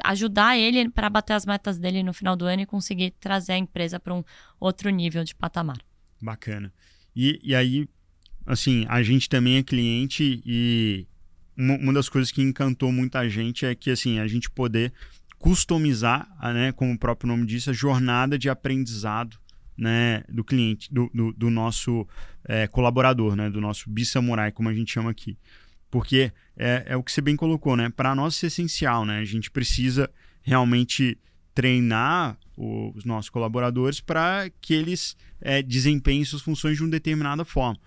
[0.02, 3.58] ajudar ele para bater as metas dele no final do ano e conseguir trazer a
[3.58, 4.24] empresa para um
[4.58, 5.78] outro nível de patamar.
[6.20, 6.72] Bacana.
[7.14, 7.86] E, e aí,
[8.46, 11.06] assim, a gente também é cliente e
[11.56, 14.92] uma, das coisas que encantou muita gente é que assim a gente poder
[15.38, 19.36] customizar, né, como o próprio nome disse, a jornada de aprendizado
[19.76, 22.06] né, do cliente, do, do, do nosso
[22.44, 25.36] é, colaborador, né, do nosso bisamurai, como a gente chama aqui.
[25.90, 27.88] Porque é, é o que você bem colocou, né?
[27.88, 29.18] Para nós é essencial, né?
[29.18, 30.10] A gente precisa
[30.42, 31.16] realmente
[31.54, 37.78] treinar os nossos colaboradores para que eles é, desempenhem suas funções de uma determinada forma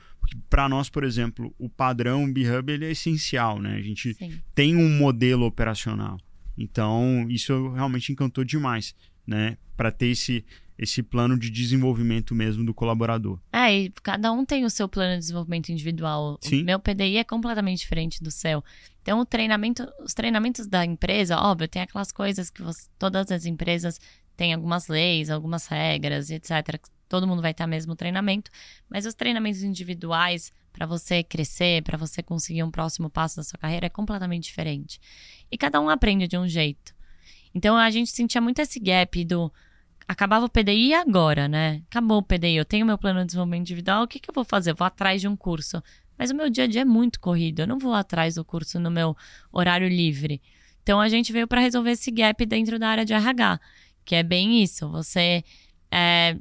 [0.50, 3.76] para nós, por exemplo, o padrão B-Hub ele é essencial, né?
[3.76, 4.40] A gente Sim.
[4.54, 6.18] tem um modelo operacional.
[6.58, 9.58] Então, isso realmente encantou demais, né?
[9.76, 10.44] Para ter esse,
[10.78, 13.40] esse plano de desenvolvimento mesmo do colaborador.
[13.54, 16.38] É, e cada um tem o seu plano de desenvolvimento individual.
[16.42, 16.64] Sim.
[16.64, 18.64] O meu PDI é completamente diferente do seu.
[19.02, 23.46] Então, o treinamento, os treinamentos da empresa, óbvio, tem aquelas coisas que você, todas as
[23.46, 24.00] empresas
[24.36, 28.52] têm algumas leis, algumas regras, etc todo mundo vai o mesmo treinamento,
[28.90, 33.58] mas os treinamentos individuais para você crescer, para você conseguir um próximo passo da sua
[33.58, 35.00] carreira é completamente diferente.
[35.52, 36.94] E cada um aprende de um jeito.
[37.54, 39.52] Então a gente sentia muito esse gap do
[40.08, 41.82] acabava o PDI agora, né?
[41.90, 44.46] Acabou o PDI, eu tenho meu plano de desenvolvimento individual, o que, que eu vou
[44.46, 44.72] fazer?
[44.72, 45.82] Eu vou atrás de um curso.
[46.18, 48.80] Mas o meu dia a dia é muito corrido, eu não vou atrás do curso
[48.80, 49.16] no meu
[49.52, 50.42] horário livre.
[50.82, 53.60] Então a gente veio para resolver esse gap dentro da área de RH,
[54.06, 54.90] que é bem isso.
[54.90, 55.44] Você
[55.92, 56.38] é,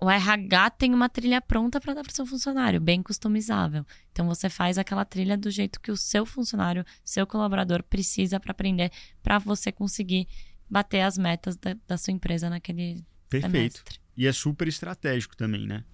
[0.00, 3.86] o RH tem uma trilha pronta para dar para o seu funcionário, bem customizável.
[4.12, 8.50] Então você faz aquela trilha do jeito que o seu funcionário, seu colaborador precisa para
[8.50, 8.90] aprender,
[9.22, 10.28] para você conseguir
[10.68, 13.52] bater as metas da, da sua empresa naquele Perfeito.
[13.52, 14.00] Semestre.
[14.16, 15.84] E é super estratégico também, né?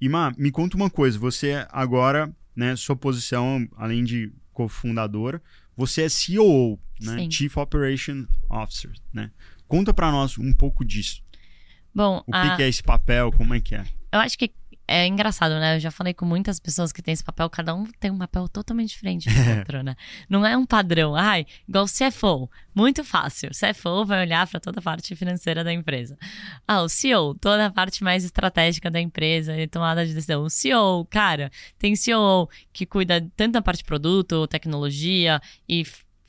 [0.00, 5.42] E Má, me conta uma coisa, você agora, né, sua posição, além de cofundadora,
[5.76, 7.18] você é COO, né?
[7.18, 7.30] Sim.
[7.30, 9.30] Chief Operation Officer, né?
[9.66, 11.23] Conta para nós um pouco disso.
[11.94, 12.56] Bom, o que, a...
[12.56, 13.30] que é esse papel?
[13.32, 13.84] Como é que é?
[14.12, 14.52] Eu acho que
[14.86, 15.76] é engraçado, né?
[15.76, 18.46] Eu já falei com muitas pessoas que têm esse papel, cada um tem um papel
[18.48, 19.96] totalmente diferente do outro, né?
[20.28, 21.14] Não é um padrão.
[21.16, 22.50] Ai, igual o CFO.
[22.74, 23.50] Muito fácil.
[23.50, 26.18] O CFO vai olhar para toda a parte financeira da empresa.
[26.68, 30.42] Ah, o CEO, toda a parte mais estratégica da empresa e tomada de decisão.
[30.42, 35.84] O CEO, cara, tem CEO que cuida tanto da parte de produto, tecnologia e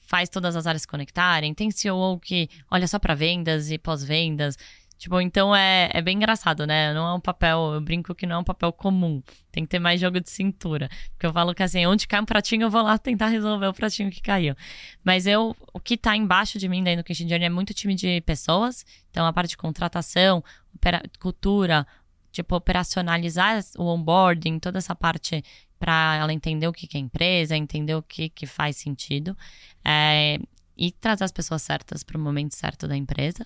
[0.05, 4.57] faz todas as áreas se conectarem, tem CEO que olha só para vendas e pós-vendas.
[4.97, 6.93] Tipo, então é, é bem engraçado, né?
[6.93, 9.21] Não é um papel, eu brinco que não é um papel comum.
[9.51, 10.89] Tem que ter mais jogo de cintura.
[11.11, 13.73] Porque eu falo que assim, onde cai um pratinho, eu vou lá tentar resolver o
[13.73, 14.55] pratinho que caiu.
[15.03, 18.21] Mas eu, o que tá embaixo de mim da Education Journey é muito time de
[18.21, 18.85] pessoas.
[19.11, 20.43] Então, a parte de contratação,
[20.73, 21.85] opera, cultura,
[22.31, 25.43] tipo, operacionalizar o onboarding, toda essa parte
[25.77, 29.37] para ela entender o que, que é empresa, entender o que, que faz sentido.
[29.83, 30.39] É,
[30.77, 33.45] e trazer as pessoas certas para o momento certo da empresa.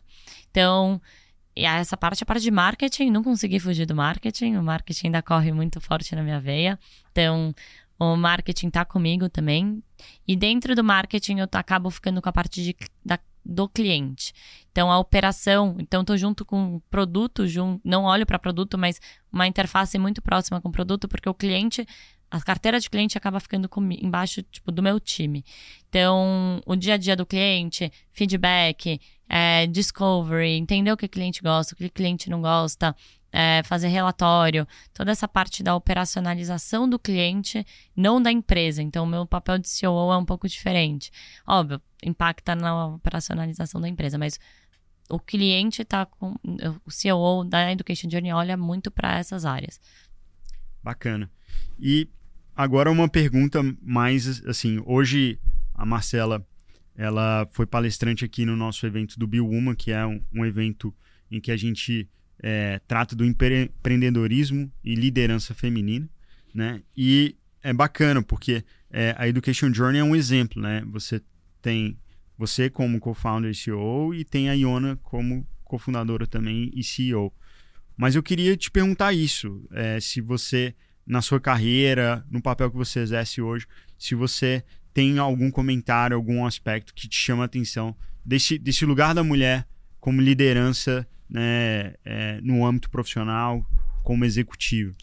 [0.49, 1.01] Então,
[1.55, 4.55] e essa parte, a parte de marketing, não consegui fugir do marketing.
[4.55, 6.79] O marketing ainda corre muito forte na minha veia.
[7.11, 7.53] Então,
[7.99, 9.83] o marketing tá comigo também.
[10.27, 14.33] E dentro do marketing, eu acabo ficando com a parte de, da, do cliente.
[14.71, 19.01] Então, a operação, então estou junto com o produto, junto, não olho para produto, mas
[19.31, 21.85] uma interface muito próxima com o produto, porque o cliente,
[22.31, 25.43] a carteira de cliente acaba ficando com, embaixo tipo, do meu time.
[25.89, 31.41] Então, o dia a dia do cliente, feedback, é, discovery, entender o que o cliente
[31.41, 32.95] gosta, o que o cliente não gosta,
[33.31, 37.63] é, fazer relatório, toda essa parte da operacionalização do cliente,
[37.95, 38.81] não da empresa.
[38.81, 41.11] Então, o meu papel de CEO é um pouco diferente.
[41.45, 44.39] Óbvio, impacta na operacionalização da empresa, mas
[45.09, 46.35] o cliente está com.
[46.85, 49.79] O CEO da Education Journey olha muito para essas áreas.
[50.83, 51.29] Bacana.
[51.79, 52.09] E
[52.55, 55.39] agora uma pergunta mais assim, hoje
[55.73, 56.45] a Marcela
[56.99, 60.93] ela foi palestrante aqui no nosso evento do Bill Woman, que é um, um evento
[61.31, 66.09] em que a gente é, trata do empreendedorismo e liderança feminina,
[66.53, 66.83] né?
[66.97, 70.83] E é bacana porque é, a Education Journey é um exemplo, né?
[70.87, 71.21] Você
[71.61, 71.97] tem
[72.37, 77.33] você como co-founder e CEO e tem a Iona como cofundadora também e CEO.
[77.95, 80.75] Mas eu queria te perguntar isso, é, se você
[81.07, 83.65] na sua carreira, no papel que você exerce hoje,
[83.97, 89.13] se você tem algum comentário, algum aspecto que te chama a atenção desse, desse lugar
[89.13, 89.67] da mulher
[89.99, 93.65] como liderança né, é, no âmbito profissional,
[94.03, 94.95] como executivo?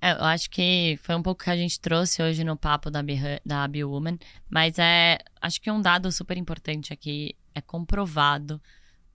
[0.00, 3.02] É, eu acho que foi um pouco que a gente trouxe hoje no papo da,
[3.44, 8.60] da Woman, mas é, acho que um dado super importante aqui é comprovado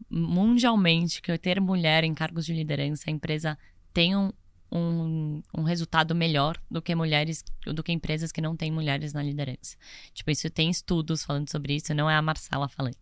[0.09, 3.57] mundialmente que ter mulher em cargos de liderança, a empresa
[3.93, 4.31] tem um,
[4.71, 9.21] um, um resultado melhor do que mulheres, do que empresas que não têm mulheres na
[9.21, 9.77] liderança.
[10.13, 12.97] Tipo, isso tem estudos falando sobre isso, não é a Marcela falando.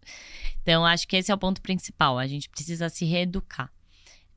[0.62, 2.20] Então, acho que esse é o ponto principal.
[2.20, 3.72] A gente precisa se reeducar.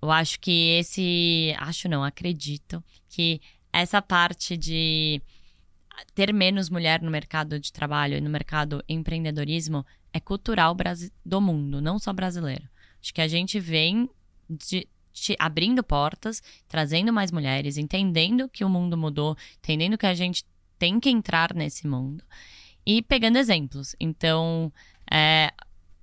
[0.01, 1.55] Eu acho que esse.
[1.59, 3.41] Acho não, acredito que
[3.72, 5.20] essa parte de
[6.14, 10.77] ter menos mulher no mercado de trabalho e no mercado empreendedorismo é cultural
[11.25, 12.68] do mundo, não só brasileiro.
[13.01, 14.09] Acho que a gente vem
[14.49, 14.87] de,
[15.38, 20.44] abrindo portas, trazendo mais mulheres, entendendo que o mundo mudou, entendendo que a gente
[20.78, 22.24] tem que entrar nesse mundo
[22.86, 23.94] e pegando exemplos.
[23.98, 24.72] Então,
[25.10, 25.52] é,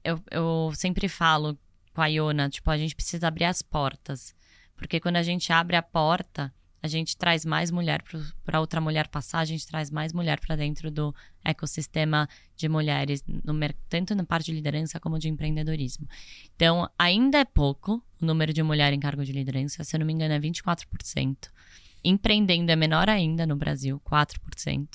[0.03, 1.57] eu, eu sempre falo
[1.93, 4.33] com a Iona, tipo, a gente precisa abrir as portas.
[4.75, 6.51] Porque quando a gente abre a porta,
[6.81, 8.03] a gente traz mais mulher
[8.43, 11.13] para outra mulher passar, a gente traz mais mulher para dentro do
[11.43, 13.53] ecossistema de mulheres, no,
[13.87, 16.07] tanto na parte de liderança como de empreendedorismo.
[16.55, 20.07] Então, ainda é pouco o número de mulher em cargo de liderança, se eu não
[20.07, 21.49] me engano, é 24%.
[22.03, 24.87] Empreendendo é menor ainda no Brasil, 4%.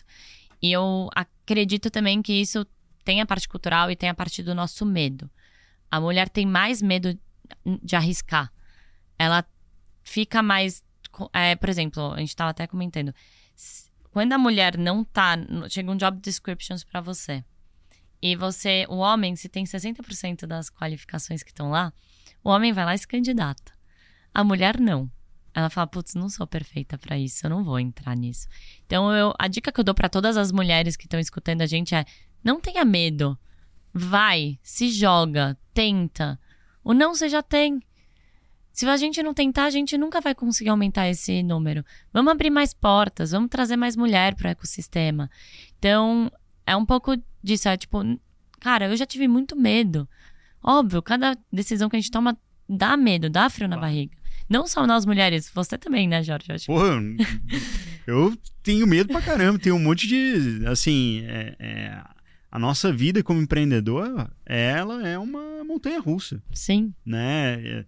[0.60, 2.66] E eu acredito também que isso
[3.04, 5.30] tem a parte cultural e tem a parte do nosso medo.
[5.88, 7.16] A mulher tem mais medo
[7.80, 8.52] de arriscar.
[9.16, 9.44] Ela
[10.02, 10.82] fica mais
[11.32, 13.14] é, por exemplo, a gente estava até comentando.
[14.10, 15.36] Quando a mulher não tá.
[15.68, 17.44] Chega um job descriptions para você.
[18.22, 21.92] E você, o homem, se tem 60% das qualificações que estão lá,
[22.42, 23.72] o homem vai lá e se candidata.
[24.32, 25.10] A mulher não.
[25.54, 28.46] Ela fala, putz, não sou perfeita para isso, eu não vou entrar nisso.
[28.84, 31.66] Então, eu, a dica que eu dou para todas as mulheres que estão escutando a
[31.66, 32.04] gente é:
[32.44, 33.38] não tenha medo.
[33.92, 36.38] Vai, se joga, tenta.
[36.84, 37.80] O não você já tem.
[38.76, 41.82] Se a gente não tentar, a gente nunca vai conseguir aumentar esse número.
[42.12, 45.30] Vamos abrir mais portas, vamos trazer mais mulher para o ecossistema.
[45.78, 46.30] Então,
[46.66, 47.70] é um pouco disso.
[47.70, 48.02] É tipo,
[48.60, 50.06] cara, eu já tive muito medo.
[50.62, 52.36] Óbvio, cada decisão que a gente toma
[52.68, 54.14] dá medo, dá frio na barriga.
[54.46, 56.52] Não só nós mulheres, você também, né, Jorge?
[56.52, 56.66] Acho.
[56.66, 57.00] Porra,
[58.06, 59.58] eu tenho medo pra caramba.
[59.58, 60.66] Tem um monte de.
[60.66, 62.02] Assim, é, é,
[62.52, 66.42] a nossa vida como empreendedor, ela é uma montanha russa.
[66.52, 66.92] Sim.
[67.06, 67.86] Né?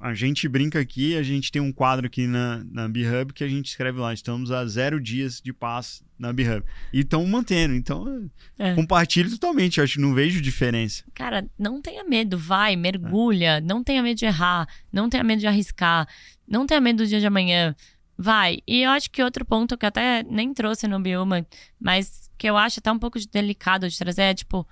[0.00, 3.48] A gente brinca aqui, a gente tem um quadro aqui na, na BeHub que a
[3.48, 6.66] gente escreve lá, estamos a zero dias de paz na BeHub.
[6.92, 8.28] E estão mantendo, então
[8.58, 8.74] é.
[8.74, 11.04] compartilho totalmente, acho que não vejo diferença.
[11.14, 13.60] Cara, não tenha medo, vai, mergulha, é.
[13.60, 16.08] não tenha medo de errar, não tenha medo de arriscar,
[16.46, 17.76] não tenha medo do dia de amanhã.
[18.16, 18.58] Vai.
[18.66, 21.46] E eu acho que outro ponto que eu até nem trouxe no Bioma,
[21.80, 24.66] mas que eu acho até um pouco delicado de trazer é tipo,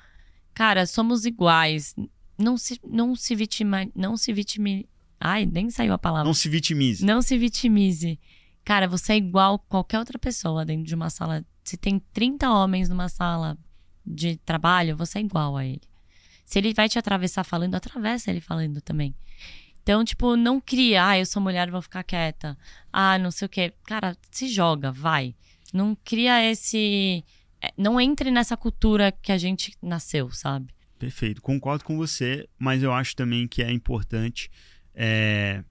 [0.54, 1.94] cara, somos iguais.
[2.38, 4.88] Não se, não se vitima, não se vitime.
[5.20, 6.26] Ai, nem saiu a palavra.
[6.26, 7.04] Não se vitimize.
[7.04, 8.18] Não se vitimize.
[8.64, 11.44] Cara, você é igual qualquer outra pessoa dentro de uma sala.
[11.64, 13.56] Se tem 30 homens numa sala
[14.04, 15.82] de trabalho, você é igual a ele.
[16.44, 19.14] Se ele vai te atravessar falando, atravessa ele falando também.
[19.82, 22.56] Então, tipo, não cria, ah, eu sou mulher, vou ficar quieta.
[22.92, 23.72] Ah, não sei o quê.
[23.84, 25.34] Cara, se joga, vai.
[25.72, 27.24] Não cria esse.
[27.60, 30.72] É, não entre nessa cultura que a gente nasceu, sabe?
[31.02, 34.48] Perfeito, concordo com você, mas eu acho também que é importante
[34.94, 35.64] é,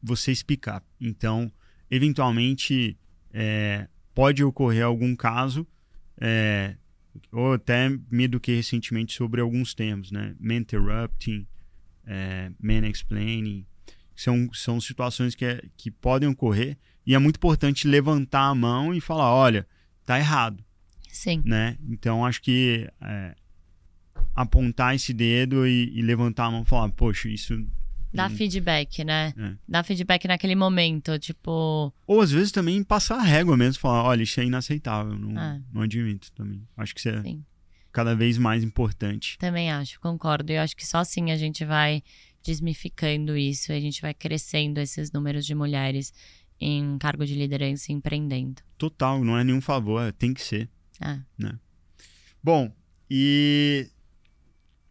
[0.00, 0.84] você explicar.
[1.00, 1.50] Então,
[1.90, 2.96] eventualmente,
[3.32, 5.66] é, pode ocorrer algum caso,
[6.20, 6.76] é,
[7.32, 10.36] ou até me eduquei recentemente sobre alguns termos, né?
[10.40, 11.44] Interrupting,
[12.06, 12.52] é,
[12.88, 13.66] explaining,
[14.14, 18.94] são, são situações que, é, que podem ocorrer e é muito importante levantar a mão
[18.94, 19.66] e falar, olha,
[20.06, 20.64] tá errado.
[21.10, 21.42] Sim.
[21.44, 21.76] Né?
[21.88, 23.34] Então, acho que é,
[24.42, 27.54] apontar esse dedo e, e, levantar a mão e falar, poxa, isso...
[28.12, 29.32] Dá hum, feedback, né?
[29.38, 29.52] É.
[29.68, 31.92] Dá feedback naquele momento, tipo...
[32.06, 35.60] Ou às vezes também passar a régua mesmo, falar, olha, isso é inaceitável, não, é.
[35.72, 36.66] não admito também.
[36.76, 37.22] Acho que isso é...
[37.22, 37.44] Sim
[37.92, 39.36] cada vez mais importante.
[39.38, 40.52] Também acho, concordo.
[40.52, 42.02] Eu acho que só assim a gente vai
[42.42, 46.12] desmificando isso, a gente vai crescendo esses números de mulheres
[46.58, 48.62] em cargo de liderança empreendendo.
[48.76, 50.68] Total, não é nenhum favor, é, tem que ser.
[51.00, 51.18] É.
[51.38, 51.58] Né?
[52.42, 52.72] Bom,
[53.10, 53.88] e.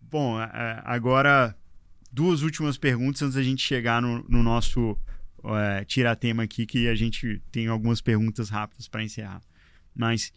[0.10, 0.38] Bom,
[0.84, 1.56] agora
[2.12, 4.98] duas últimas perguntas antes da gente chegar no, no nosso
[5.44, 9.42] é, tiratema aqui, que a gente tem algumas perguntas rápidas para encerrar.
[9.96, 10.34] Mas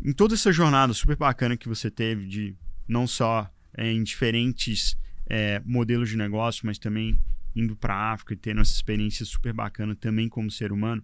[0.00, 4.96] em toda essa jornada super bacana que você teve, de não só é, em diferentes
[5.26, 7.18] é, modelos de negócio, mas também
[7.56, 11.02] indo para a África e tendo essa experiência super bacana também como ser humano,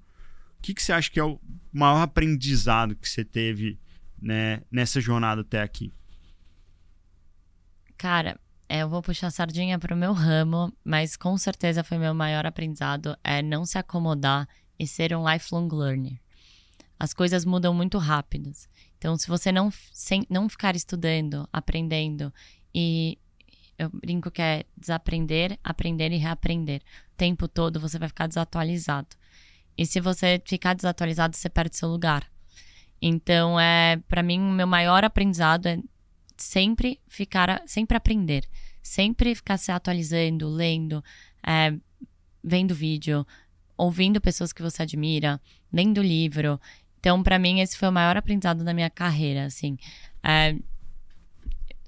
[0.58, 1.40] o que, que você acha que é o
[1.72, 3.80] maior aprendizado que você teve
[4.20, 5.92] né, nessa jornada até aqui?
[8.00, 12.46] Cara, eu vou puxar sardinha para o meu ramo, mas com certeza foi meu maior
[12.46, 14.48] aprendizado é não se acomodar
[14.78, 16.18] e ser um lifelong learner.
[16.98, 18.70] As coisas mudam muito rápidas.
[18.96, 22.32] Então, se você não, sem, não ficar estudando, aprendendo
[22.74, 23.18] e
[23.78, 26.80] eu brinco que é desaprender, aprender e reaprender.
[27.12, 29.14] O tempo todo você vai ficar desatualizado.
[29.76, 32.26] E se você ficar desatualizado, você perde seu lugar.
[33.02, 35.78] Então, é para mim o meu maior aprendizado é
[36.42, 38.44] sempre ficar, sempre aprender,
[38.82, 41.04] sempre ficar se atualizando, lendo,
[41.46, 41.74] é,
[42.42, 43.26] vendo vídeo,
[43.76, 45.40] ouvindo pessoas que você admira,
[45.72, 46.60] lendo livro.
[46.98, 49.76] Então, para mim, esse foi o maior aprendizado da minha carreira, assim.
[50.22, 50.56] É,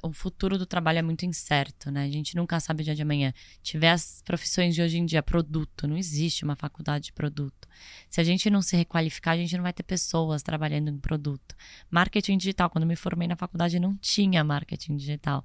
[0.03, 2.05] o futuro do trabalho é muito incerto, né?
[2.05, 3.32] A gente nunca sabe o dia de amanhã.
[3.62, 7.68] Tiver as profissões de hoje em dia, produto, não existe uma faculdade de produto.
[8.11, 11.55] Se a gente não se requalificar, a gente não vai ter pessoas trabalhando em produto.
[11.88, 15.44] Marketing digital, quando me formei na faculdade, não tinha marketing digital.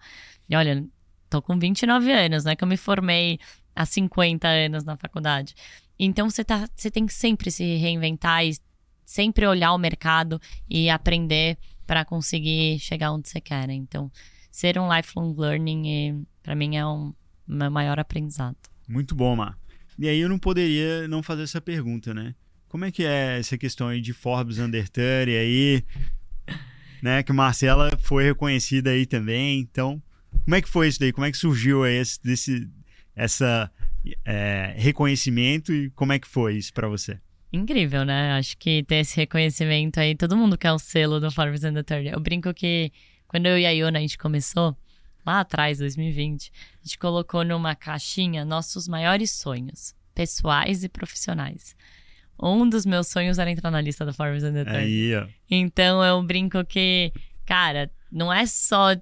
[0.50, 0.84] E olha,
[1.30, 2.56] tô com 29 anos, né?
[2.56, 3.40] Que eu me formei
[3.76, 5.54] há 50 anos na faculdade.
[6.00, 8.58] Então você, tá, você tem que sempre se reinventar e
[9.06, 13.68] sempre olhar o mercado e aprender para conseguir chegar onde você quer.
[13.68, 13.74] Né?
[13.76, 14.12] Então,
[14.58, 17.14] ser um lifelong learning, para mim, é um
[17.48, 18.58] meu maior aprendizado.
[18.90, 19.56] Muito bom, Mar.
[20.00, 22.34] E aí eu não poderia não fazer essa pergunta, né?
[22.68, 25.84] Como é que é essa questão aí de Forbes Under 30 aí,
[27.04, 27.22] né?
[27.22, 29.60] Que Marcela foi reconhecida aí também.
[29.60, 30.02] Então,
[30.44, 31.14] como é que foi isso daí?
[31.14, 32.68] Como é que surgiu aí esse, desse,
[33.16, 33.72] essa
[34.26, 37.20] é, reconhecimento e como é que foi isso para você?
[37.54, 38.32] Incrível, né?
[38.32, 42.10] Acho que ter esse reconhecimento aí, todo mundo quer o selo do Forbes the 30.
[42.10, 42.92] Eu brinco que
[43.28, 44.76] quando eu e a Iona a gente começou,
[45.26, 51.76] lá atrás, 2020, a gente colocou numa caixinha nossos maiores sonhos, pessoais e profissionais.
[52.42, 54.78] Um dos meus sonhos era entrar na lista do Forbes and the 30.
[54.78, 55.28] Aí, ó.
[55.50, 57.12] Então eu brinco que,
[57.46, 58.96] cara, não é só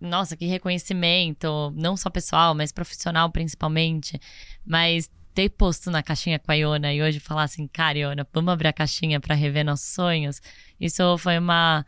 [0.00, 4.20] nossa, que reconhecimento, não só pessoal, mas profissional principalmente.
[4.64, 8.52] Mas ter posto na caixinha com a Iona e hoje falar assim, cara, Iona, vamos
[8.52, 10.40] abrir a caixinha para rever nossos sonhos.
[10.78, 11.84] Isso foi uma,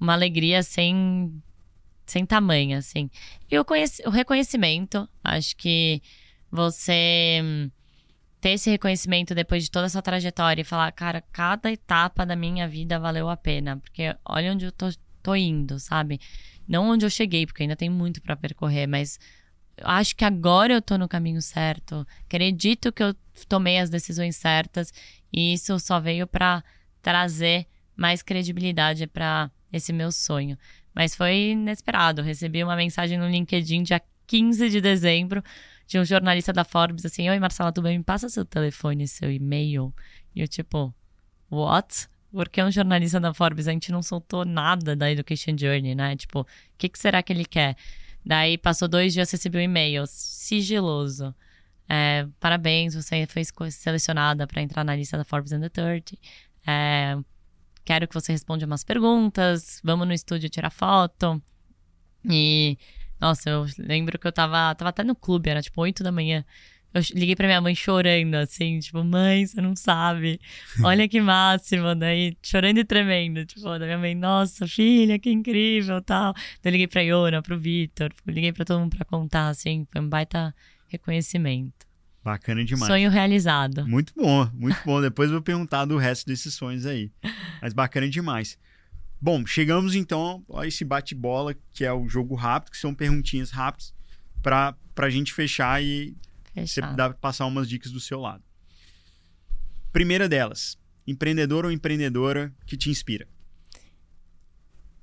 [0.00, 1.42] uma alegria sem,
[2.06, 3.10] sem tamanho, assim.
[3.50, 6.02] E o, conheci, o reconhecimento, acho que
[6.50, 7.70] você
[8.40, 12.68] ter esse reconhecimento depois de toda essa trajetória e falar, cara, cada etapa da minha
[12.68, 14.88] vida valeu a pena, porque olha onde eu tô,
[15.22, 16.20] tô indo, sabe?
[16.66, 19.18] Não onde eu cheguei, porque ainda tem muito para percorrer, mas
[19.82, 22.06] acho que agora eu tô no caminho certo.
[22.24, 23.14] Acredito que eu
[23.48, 24.92] tomei as decisões certas
[25.32, 26.62] e isso só veio para
[27.02, 30.58] trazer mais credibilidade para esse meu sonho.
[30.94, 32.22] Mas foi inesperado.
[32.22, 35.42] Recebi uma mensagem no LinkedIn dia 15 de dezembro
[35.86, 37.98] de um jornalista da Forbes assim: Oi, Marcela, tudo bem?
[37.98, 39.92] Me passa seu telefone, seu e-mail.
[40.34, 40.94] E eu, tipo,
[41.50, 42.08] what?
[42.30, 46.14] Porque é um jornalista da Forbes, a gente não soltou nada da Education Journey, né?
[46.14, 46.46] Tipo, o
[46.76, 47.74] que, que será que ele quer?
[48.24, 51.34] Daí passou dois dias, recebeu um e-mail sigiloso.
[51.88, 56.18] É, parabéns, você foi selecionada para entrar na lista da Forbes Under 30.
[56.66, 57.16] É,
[57.88, 59.80] quero que você responda umas perguntas.
[59.82, 61.42] Vamos no estúdio tirar foto.
[62.30, 62.76] E,
[63.18, 66.44] nossa, eu lembro que eu tava, tava até no clube, era tipo 8 da manhã.
[66.92, 70.38] Eu liguei pra minha mãe chorando, assim, tipo, mãe, você não sabe.
[70.84, 71.94] Olha que máximo.
[71.94, 73.46] Daí, chorando e tremendo.
[73.46, 76.34] Tipo, da minha mãe, nossa, filha, que incrível, tal.
[76.62, 80.08] Eu liguei pra Iona, pro Vitor, liguei pra todo mundo pra contar, assim, foi um
[80.10, 80.54] baita
[80.88, 81.87] reconhecimento.
[82.22, 82.86] Bacana demais.
[82.86, 83.86] Sonho realizado.
[83.86, 85.00] Muito bom, muito bom.
[85.00, 87.10] Depois eu vou perguntar do resto desses sonhos aí.
[87.62, 88.58] Mas bacana demais.
[89.20, 93.92] Bom, chegamos então a esse bate-bola, que é o jogo rápido, que são perguntinhas rápidas,
[94.42, 96.16] para a gente fechar e
[96.54, 98.42] você dá passar umas dicas do seu lado.
[99.92, 103.26] Primeira delas, empreendedor ou empreendedora que te inspira?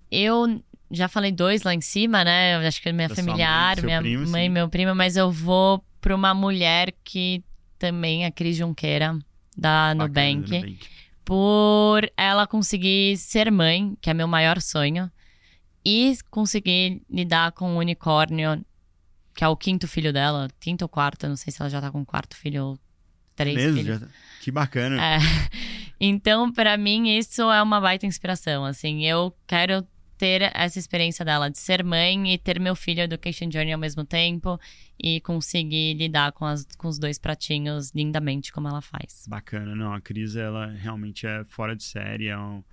[0.09, 2.55] Eu já falei dois lá em cima, né?
[2.55, 4.49] Eu acho que é minha da familiar, mãe, minha primo, mãe, sim.
[4.49, 7.43] meu primo, mas eu vou para uma mulher que
[7.80, 9.18] também é Cris Junqueira,
[9.58, 10.80] da Nubank, Nubank,
[11.26, 15.12] por ela conseguir ser mãe, que é meu maior sonho,
[15.84, 18.64] e conseguir lidar com o unicórnio
[19.34, 21.89] que é o quinto filho dela, quinto ou quarto, não sei se ela já tá
[21.89, 22.80] com quarto filho ou
[23.36, 23.78] três Mesmo?
[23.78, 23.99] filhos.
[23.99, 24.06] Já...
[24.06, 24.14] Tá.
[24.41, 25.03] Que bacana.
[25.03, 25.18] É.
[25.97, 29.88] Então, para mim, isso é uma baita inspiração, assim, eu quero
[30.18, 34.05] ter essa experiência dela de ser mãe e ter meu filho Education Journey ao mesmo
[34.05, 34.59] tempo
[34.99, 39.26] e conseguir lidar com, as, com os dois pratinhos lindamente como ela faz.
[39.28, 42.63] Bacana, não, a Cris, ela realmente é fora de série, é, um,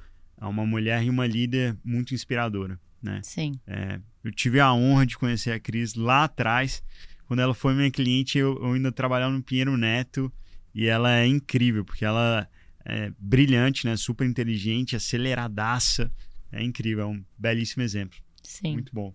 [0.40, 3.20] é uma mulher e uma líder muito inspiradora, né?
[3.22, 3.52] Sim.
[3.66, 6.82] É, eu tive a honra de conhecer a Cris lá atrás.
[7.26, 10.32] Quando ela foi minha cliente, eu, eu ainda trabalhava no Pinheiro Neto.
[10.74, 12.48] E ela é incrível, porque ela
[12.84, 13.96] é brilhante, né?
[13.96, 16.10] Super inteligente, aceleradaça.
[16.52, 18.18] É incrível, é um belíssimo exemplo.
[18.42, 18.74] Sim.
[18.74, 19.12] Muito bom.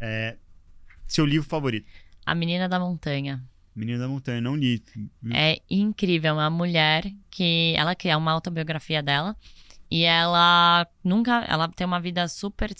[0.00, 0.36] É,
[1.06, 1.86] seu livro favorito?
[2.24, 3.44] A Menina da Montanha.
[3.74, 4.82] Menina da Montanha, não li.
[5.32, 9.36] É incrível, é uma mulher que ela cria uma autobiografia dela
[9.90, 12.72] e ela nunca, ela tem uma vida super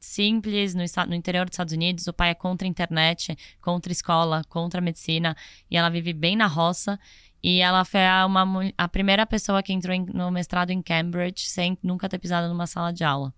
[0.00, 2.06] simples no, no, interior dos Estados Unidos.
[2.06, 5.36] O pai é contra a internet, contra a escola, contra a medicina.
[5.70, 6.98] E ela vive bem na roça.
[7.42, 11.48] E ela foi a, uma, a primeira pessoa que entrou em, no mestrado em Cambridge
[11.48, 13.32] sem nunca ter pisado numa sala de aula.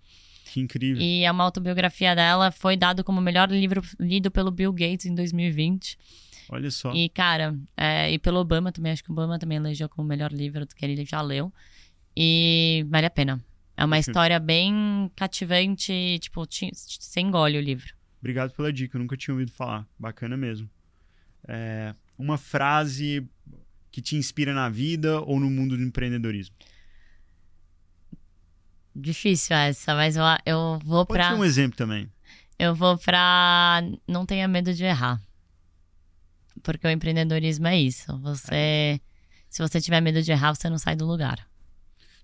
[0.46, 1.00] Que incrível.
[1.00, 5.06] E é uma autobiografia dela foi dado como o melhor livro lido pelo Bill Gates
[5.06, 5.96] em 2020.
[6.48, 6.92] Olha só.
[6.92, 10.08] E, cara, é, e pelo Obama também, acho que o Obama também elegeu como o
[10.08, 11.52] melhor livro que ele já leu.
[12.16, 13.40] E vale a pena.
[13.76, 17.94] É uma história bem cativante, tipo, você engole o livro.
[18.18, 19.86] Obrigado pela dica, eu nunca tinha ouvido falar.
[19.98, 20.68] Bacana mesmo.
[21.48, 23.26] É, uma frase
[23.90, 26.54] que te inspira na vida ou no mundo do empreendedorismo?
[28.94, 31.28] Difícil essa, mas eu, eu vou Pode pra.
[31.28, 32.10] Pode ser um exemplo também.
[32.58, 33.82] Eu vou pra.
[34.06, 35.20] Não tenha medo de errar.
[36.62, 38.18] Porque o empreendedorismo é isso.
[38.18, 38.50] Você.
[38.52, 39.00] É.
[39.48, 41.48] Se você tiver medo de errar, você não sai do lugar.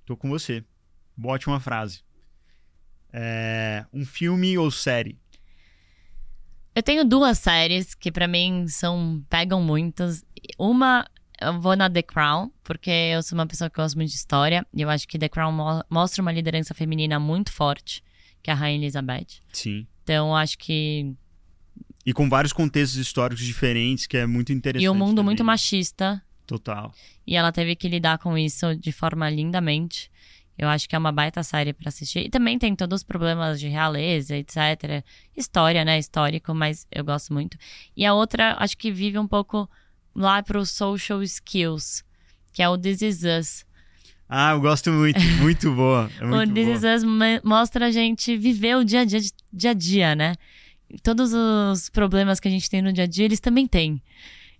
[0.05, 0.65] Tô com você.
[1.17, 2.03] Bote uma frase.
[3.13, 5.19] É, um filme ou série?
[6.75, 10.25] Eu tenho duas séries que para mim são pegam muitas.
[10.59, 11.09] Uma
[11.41, 14.67] eu vou na The Crown, porque eu sou uma pessoa que gosta muito de história
[14.73, 18.03] e eu acho que The Crown mo mostra uma liderança feminina muito forte,
[18.43, 19.41] que é a Rainha Elizabeth.
[19.53, 19.87] Sim.
[20.03, 21.15] Então eu acho que
[22.07, 24.85] e com vários contextos históricos diferentes, que é muito interessante.
[24.85, 25.25] E um mundo também.
[25.25, 26.23] muito machista.
[26.47, 26.95] Total.
[27.27, 30.09] E ela teve que lidar com isso de forma lindamente.
[30.57, 32.21] Eu acho que é uma baita série para assistir.
[32.21, 35.05] E também tem todos os problemas de realeza, etc.
[35.37, 35.99] História, né?
[35.99, 37.59] Histórico, mas eu gosto muito.
[37.97, 39.69] E a outra, acho que vive um pouco
[40.17, 42.03] lá pro social skills,
[42.53, 43.67] que é o This Is Us.
[44.29, 46.11] Ah, eu gosto muito, muito boa.
[46.19, 49.21] É muito o This Is Us mostra a gente viver o dia a dia,
[49.53, 50.35] dia a dia, né?
[51.03, 54.03] Todos os problemas que a gente tem no dia a dia, eles também têm.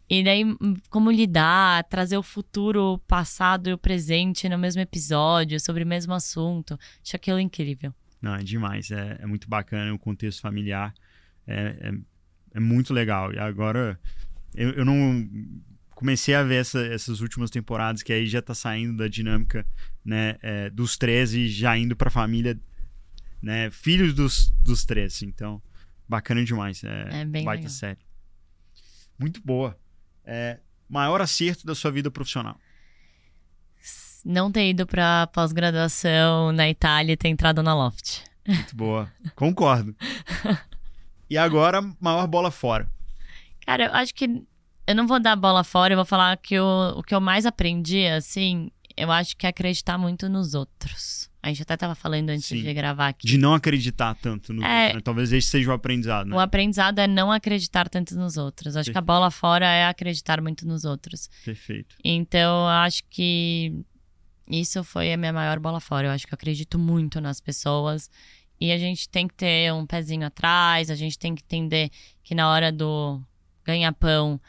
[0.09, 4.81] E daí, hum, como lidar, trazer o futuro, o passado e o presente no mesmo
[4.81, 6.79] episódio, sobre o mesmo assunto.
[7.05, 7.93] Acho aquilo incrível.
[8.23, 8.91] Não, é demais.
[8.91, 10.95] É, é muito bacana o contexto familiar.
[11.47, 11.93] É, é,
[12.55, 13.33] é muito legal.
[13.33, 13.99] E agora,
[14.57, 15.29] eu, eu não
[15.95, 19.67] comecei a ver essa, essas últimas temporadas que aí já tá saindo da dinâmica
[20.05, 22.59] né, é, dos 13 já indo pra família,
[23.43, 25.27] né, filhos dos, dos 13.
[25.27, 25.61] Então,
[26.09, 26.83] bacana demais.
[26.85, 27.71] É, é bem baita legal.
[27.71, 27.99] série.
[29.19, 29.79] Muito boa.
[30.25, 32.59] É, maior acerto da sua vida profissional?
[34.25, 38.23] Não ter ido para pós-graduação na Itália e ter entrado na Loft.
[38.47, 39.11] Muito boa.
[39.35, 39.95] Concordo.
[41.31, 42.91] e agora, maior bola fora.
[43.67, 44.43] Cara, eu acho que
[44.87, 47.21] eu não vou dar a bola fora, eu vou falar que o, o que eu
[47.21, 51.29] mais aprendi, assim, eu acho que é acreditar muito nos outros.
[51.43, 52.63] A gente até tava falando antes Sim.
[52.63, 53.27] de gravar aqui.
[53.27, 54.65] De não acreditar tanto no.
[54.65, 54.95] É.
[54.95, 55.01] né?
[55.01, 56.35] Talvez esse seja o aprendizado, né?
[56.35, 58.77] O aprendizado é não acreditar tanto nos outros.
[58.77, 61.29] Acho que a bola fora é acreditar muito nos outros.
[61.45, 61.95] Perfeito.
[62.03, 63.73] Então, eu acho que
[64.49, 66.09] isso foi a minha maior bola fora.
[66.09, 68.11] Eu acho que eu acredito muito nas pessoas.
[68.61, 71.91] E a gente tem que ter um pezinho atrás, a gente tem que entender
[72.25, 73.23] que na hora do
[73.67, 74.41] ganha-pão,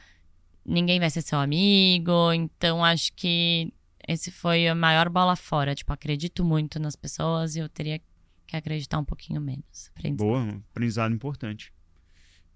[0.66, 2.32] ninguém vai ser seu amigo.
[2.32, 3.74] Então, acho que
[4.08, 5.74] esse foi a maior bola fora.
[5.74, 8.00] Tipo, acredito muito nas pessoas e eu teria
[8.46, 9.90] que acreditar um pouquinho menos.
[9.96, 10.18] Aprendi.
[10.18, 11.74] Boa, um aprendizado importante.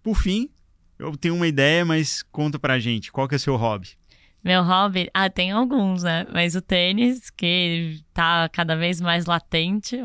[0.01, 0.49] Por fim,
[0.97, 3.11] eu tenho uma ideia, mas conta pra gente.
[3.11, 3.89] Qual que é o seu hobby?
[4.43, 6.25] Meu hobby, ah, tem alguns, né?
[6.33, 9.97] Mas o tênis, que tá cada vez mais latente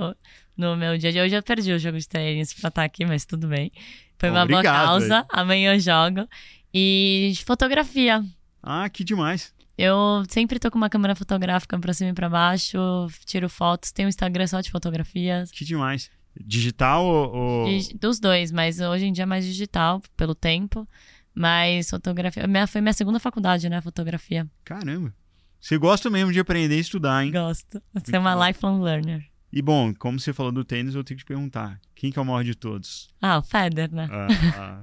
[0.55, 1.35] no meu dia de hoje.
[1.35, 3.73] Eu perdi o jogo de tênis pra estar aqui, mas tudo bem.
[4.19, 5.27] Foi uma boa Obrigado, causa.
[5.31, 6.29] Amanhã eu jogo.
[6.73, 8.25] E fotografia.
[8.63, 9.55] Ah, que demais.
[9.79, 12.79] Eu sempre tô com uma câmera fotográfica pra cima e pra baixo,
[13.27, 15.51] tiro fotos, tenho um Instagram só de fotografias.
[15.51, 16.11] Que demais.
[16.39, 17.67] Digital ou.
[18.01, 20.89] Dos dois, mas hoje em dia é mais digital, pelo tempo.
[21.35, 22.47] Mas fotografia.
[22.47, 23.81] Minha, foi minha segunda faculdade, né?
[23.83, 24.47] Fotografia.
[24.65, 25.15] Caramba.
[25.61, 27.33] Você gosta mesmo de aprender e estudar, hein?
[27.33, 27.83] Gosto.
[27.93, 29.27] Você é uma lifelong learner.
[29.57, 32.23] E bom, como você falou do tênis, eu tenho que te perguntar: quem que é
[32.23, 33.09] o maior de todos?
[33.23, 34.07] Ah, o Federer, né?
[34.11, 34.83] Ah, ah.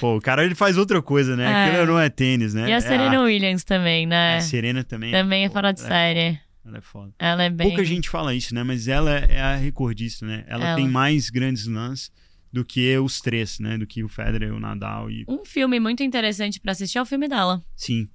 [0.00, 1.44] Pô, o cara ele faz outra coisa, né?
[1.44, 1.64] É.
[1.68, 2.70] Aquilo não é tênis, né?
[2.70, 3.18] E a É Serena arte.
[3.18, 4.36] Williams também, né?
[4.38, 5.12] A Serena também.
[5.12, 6.40] Também é fora de ela série.
[6.64, 7.12] Ela é foda.
[7.18, 7.68] Ela é bem.
[7.68, 8.62] Pouca gente fala isso, né?
[8.62, 10.42] Mas ela é a recordista, né?
[10.48, 10.76] Ela, Ela.
[10.76, 12.10] tem mais grandes lãs
[12.50, 13.76] do que os três, né?
[13.76, 15.26] Do que o Federer, o Nadal e.
[15.28, 17.62] Um filme muito interessante pra assistir é o filme dela.
[17.76, 18.08] Sim.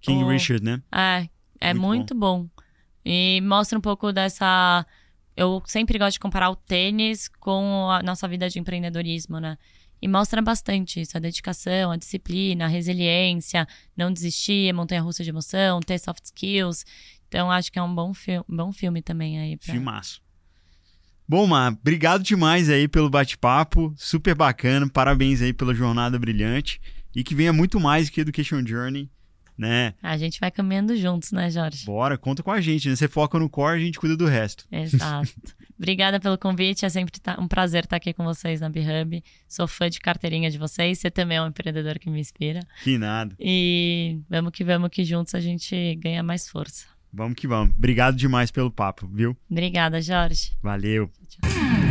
[0.00, 0.28] King Oh.
[0.28, 0.80] Richard, né?
[0.90, 1.28] É,
[1.60, 2.48] é Muito muito, bom.
[3.04, 4.86] E mostra um pouco dessa.
[5.36, 9.56] Eu sempre gosto de comparar o tênis com a nossa vida de empreendedorismo, né?
[10.00, 13.66] E mostra bastante isso, a dedicação, a disciplina, a resiliência,
[13.96, 16.84] não desistir, a montanha russa de emoção, ter soft skills.
[17.28, 19.56] Então, acho que é um bom, fi bom filme também aí.
[19.56, 19.72] Pra...
[19.72, 20.20] Filmaço.
[21.26, 23.94] Bom, Mar, obrigado demais aí pelo bate-papo.
[23.96, 24.88] Super bacana.
[24.88, 26.80] Parabéns aí pela jornada brilhante.
[27.14, 29.08] E que venha muito mais que Education Journey,
[29.56, 29.94] né?
[30.02, 31.84] A gente vai caminhando juntos, né, Jorge?
[31.84, 32.96] Bora, conta com a gente, né?
[32.96, 34.64] Você foca no core, a gente cuida do resto.
[34.70, 35.30] Exato.
[35.78, 36.84] Obrigada pelo convite.
[36.84, 39.22] É sempre tá- um prazer estar aqui com vocês na B-Hub.
[39.48, 40.98] Sou fã de carteirinha de vocês.
[41.00, 42.60] Você também é um empreendedor que me inspira.
[42.84, 43.34] Que nada.
[43.40, 46.86] E vamos que vamos que juntos a gente ganha mais força.
[47.12, 47.74] Vamos que vamos.
[47.76, 49.36] Obrigado demais pelo papo, viu?
[49.50, 50.52] Obrigada, Jorge.
[50.62, 51.10] Valeu.
[51.28, 51.81] Tchau.